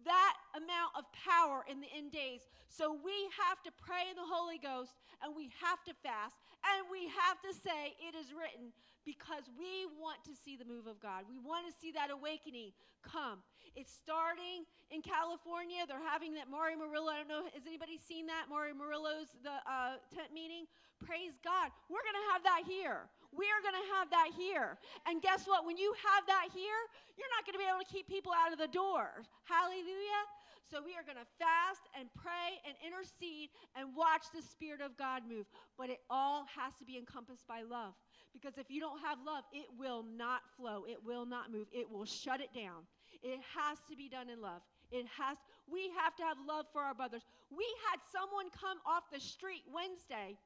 that 0.04 0.34
amount 0.56 0.92
of 0.98 1.04
power 1.12 1.64
in 1.70 1.80
the 1.80 1.90
end 1.90 2.12
days. 2.12 2.46
So 2.68 2.92
we 2.92 3.14
have 3.36 3.62
to 3.64 3.70
pray 3.80 4.08
in 4.08 4.16
the 4.16 4.26
Holy 4.26 4.58
Ghost 4.58 4.96
and 5.20 5.34
we 5.36 5.52
have 5.60 5.84
to 5.84 5.92
fast 6.02 6.36
and 6.64 6.86
we 6.90 7.10
have 7.10 7.38
to 7.42 7.52
say 7.52 7.94
it 8.00 8.16
is 8.16 8.32
written 8.32 8.72
because 9.04 9.50
we 9.58 9.86
want 9.98 10.22
to 10.24 10.32
see 10.32 10.54
the 10.54 10.64
move 10.64 10.86
of 10.86 11.02
God. 11.02 11.26
We 11.26 11.38
want 11.38 11.66
to 11.66 11.74
see 11.74 11.90
that 11.92 12.10
awakening 12.10 12.70
come. 13.02 13.42
It's 13.74 13.90
starting 13.90 14.62
in 14.94 15.02
California. 15.02 15.82
They're 15.88 16.02
having 16.02 16.34
that 16.38 16.46
Mario 16.46 16.78
Murillo. 16.78 17.10
I 17.10 17.18
don't 17.18 17.30
know, 17.30 17.44
has 17.50 17.66
anybody 17.66 17.98
seen 17.98 18.26
that? 18.30 18.46
Mario 18.46 18.78
Murillo's 18.78 19.32
the 19.42 19.58
uh, 19.66 19.98
tent 20.14 20.30
meeting. 20.30 20.70
Praise 21.02 21.34
God. 21.42 21.74
We're 21.90 22.04
going 22.04 22.20
to 22.20 22.28
have 22.30 22.42
that 22.46 22.62
here. 22.68 23.10
We 23.32 23.48
are 23.48 23.64
going 23.64 23.76
to 23.76 23.88
have 23.96 24.12
that 24.12 24.28
here. 24.36 24.76
And 25.08 25.24
guess 25.24 25.48
what? 25.48 25.64
When 25.64 25.76
you 25.80 25.96
have 25.96 26.28
that 26.28 26.52
here, 26.52 26.80
you're 27.16 27.32
not 27.32 27.48
going 27.48 27.56
to 27.56 27.62
be 27.62 27.68
able 27.68 27.80
to 27.80 27.88
keep 27.88 28.06
people 28.06 28.32
out 28.32 28.52
of 28.52 28.60
the 28.60 28.68
door. 28.68 29.24
Hallelujah. 29.48 30.22
So 30.68 30.80
we 30.80 30.96
are 30.96 31.04
going 31.04 31.20
to 31.20 31.28
fast 31.36 31.84
and 31.92 32.08
pray 32.16 32.60
and 32.64 32.76
intercede 32.80 33.52
and 33.76 33.92
watch 33.96 34.28
the 34.32 34.40
Spirit 34.40 34.80
of 34.80 34.96
God 34.96 35.24
move. 35.28 35.44
But 35.76 35.90
it 35.90 36.00
all 36.08 36.44
has 36.52 36.72
to 36.80 36.84
be 36.84 36.96
encompassed 36.96 37.48
by 37.48 37.64
love. 37.64 37.92
Because 38.32 38.56
if 38.56 38.70
you 38.70 38.80
don't 38.80 39.00
have 39.00 39.18
love, 39.24 39.44
it 39.52 39.68
will 39.76 40.04
not 40.04 40.40
flow. 40.56 40.84
It 40.88 41.00
will 41.04 41.26
not 41.26 41.52
move. 41.52 41.68
It 41.72 41.90
will 41.90 42.06
shut 42.06 42.40
it 42.40 42.52
down. 42.56 42.88
It 43.22 43.40
has 43.54 43.78
to 43.88 43.96
be 43.96 44.08
done 44.08 44.28
in 44.28 44.40
love. 44.40 44.62
It 44.90 45.06
has 45.16 45.36
we 45.70 45.92
have 46.00 46.16
to 46.16 46.22
have 46.22 46.36
love 46.46 46.66
for 46.72 46.82
our 46.82 46.94
brothers. 46.94 47.22
We 47.50 47.64
had 47.88 48.00
someone 48.12 48.48
come 48.52 48.78
off 48.84 49.04
the 49.12 49.20
street 49.20 49.62
Wednesday, 49.68 50.36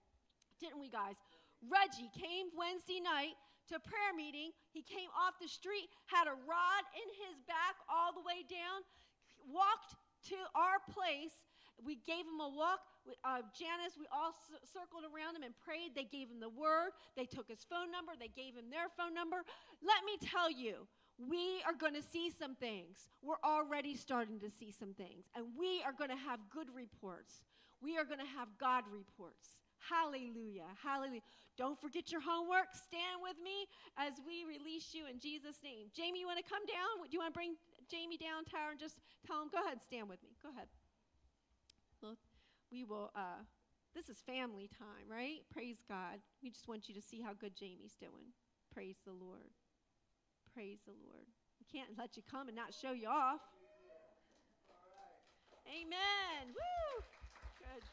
didn't 0.60 0.80
we 0.80 0.88
guys? 0.88 1.16
Reggie 1.64 2.10
came 2.12 2.52
Wednesday 2.52 3.00
night 3.00 3.36
to 3.72 3.80
prayer 3.80 4.14
meeting. 4.14 4.52
He 4.70 4.82
came 4.82 5.10
off 5.16 5.40
the 5.40 5.48
street, 5.48 5.88
had 6.06 6.28
a 6.28 6.36
rod 6.46 6.82
in 6.94 7.08
his 7.26 7.40
back 7.48 7.76
all 7.88 8.12
the 8.12 8.22
way 8.22 8.46
down, 8.46 8.84
walked 9.48 9.96
to 10.30 10.38
our 10.54 10.78
place. 10.92 11.34
We 11.84 12.00
gave 12.06 12.24
him 12.24 12.40
a 12.40 12.48
walk. 12.48 12.80
Uh, 13.22 13.44
Janice, 13.52 13.94
we 14.00 14.08
all 14.08 14.32
c- 14.32 14.56
circled 14.72 15.04
around 15.04 15.36
him 15.36 15.44
and 15.44 15.52
prayed. 15.60 15.92
They 15.94 16.08
gave 16.08 16.32
him 16.32 16.40
the 16.40 16.48
word. 16.48 16.96
They 17.16 17.26
took 17.28 17.46
his 17.46 17.62
phone 17.68 17.92
number. 17.92 18.12
They 18.18 18.32
gave 18.32 18.56
him 18.56 18.72
their 18.72 18.88
phone 18.96 19.12
number. 19.12 19.44
Let 19.84 20.00
me 20.08 20.16
tell 20.18 20.50
you, 20.50 20.88
we 21.20 21.62
are 21.68 21.76
going 21.76 21.94
to 21.94 22.02
see 22.02 22.32
some 22.32 22.56
things. 22.56 23.08
We're 23.22 23.40
already 23.44 23.94
starting 23.94 24.40
to 24.40 24.50
see 24.50 24.72
some 24.72 24.94
things. 24.94 25.28
And 25.36 25.52
we 25.58 25.82
are 25.84 25.92
going 25.92 26.10
to 26.10 26.16
have 26.16 26.40
good 26.48 26.68
reports. 26.74 27.44
We 27.80 27.98
are 27.98 28.04
going 28.04 28.24
to 28.24 28.32
have 28.40 28.48
God 28.58 28.84
reports. 28.88 29.60
Hallelujah. 29.78 30.66
Hallelujah. 30.82 31.22
Don't 31.56 31.80
forget 31.80 32.12
your 32.12 32.20
homework. 32.20 32.76
Stand 32.76 33.24
with 33.24 33.40
me 33.40 33.64
as 33.96 34.12
we 34.28 34.44
release 34.44 34.92
you 34.92 35.08
in 35.08 35.18
Jesus' 35.18 35.64
name. 35.64 35.88
Jamie, 35.96 36.20
you 36.20 36.28
want 36.28 36.38
to 36.38 36.44
come 36.44 36.64
down? 36.68 37.00
Do 37.00 37.12
you 37.12 37.18
want 37.18 37.32
to 37.32 37.36
bring 37.36 37.56
Jamie 37.88 38.20
down, 38.20 38.44
Tower, 38.44 38.76
and 38.76 38.80
just 38.80 39.00
tell 39.24 39.40
him, 39.40 39.48
go 39.48 39.64
ahead 39.64 39.80
and 39.80 39.84
stand 39.84 40.08
with 40.08 40.20
me. 40.22 40.36
Go 40.44 40.52
ahead. 40.52 40.68
Well, 42.02 42.20
we 42.70 42.84
will, 42.84 43.10
uh, 43.16 43.40
this 43.96 44.12
is 44.12 44.20
family 44.20 44.68
time, 44.68 45.08
right? 45.08 45.40
Praise 45.48 45.80
God. 45.88 46.20
We 46.42 46.50
just 46.50 46.68
want 46.68 46.88
you 46.88 46.94
to 46.94 47.02
see 47.02 47.24
how 47.24 47.32
good 47.32 47.56
Jamie's 47.56 47.96
doing. 47.96 48.36
Praise 48.68 49.00
the 49.06 49.16
Lord. 49.16 49.48
Praise 50.52 50.84
the 50.84 50.92
Lord. 51.08 51.24
We 51.56 51.64
can't 51.64 51.96
let 51.96 52.16
you 52.16 52.22
come 52.30 52.48
and 52.48 52.56
not 52.56 52.74
show 52.74 52.92
you 52.92 53.08
off. 53.08 53.40
Amen. 55.66 56.52
Woo! 56.52 57.25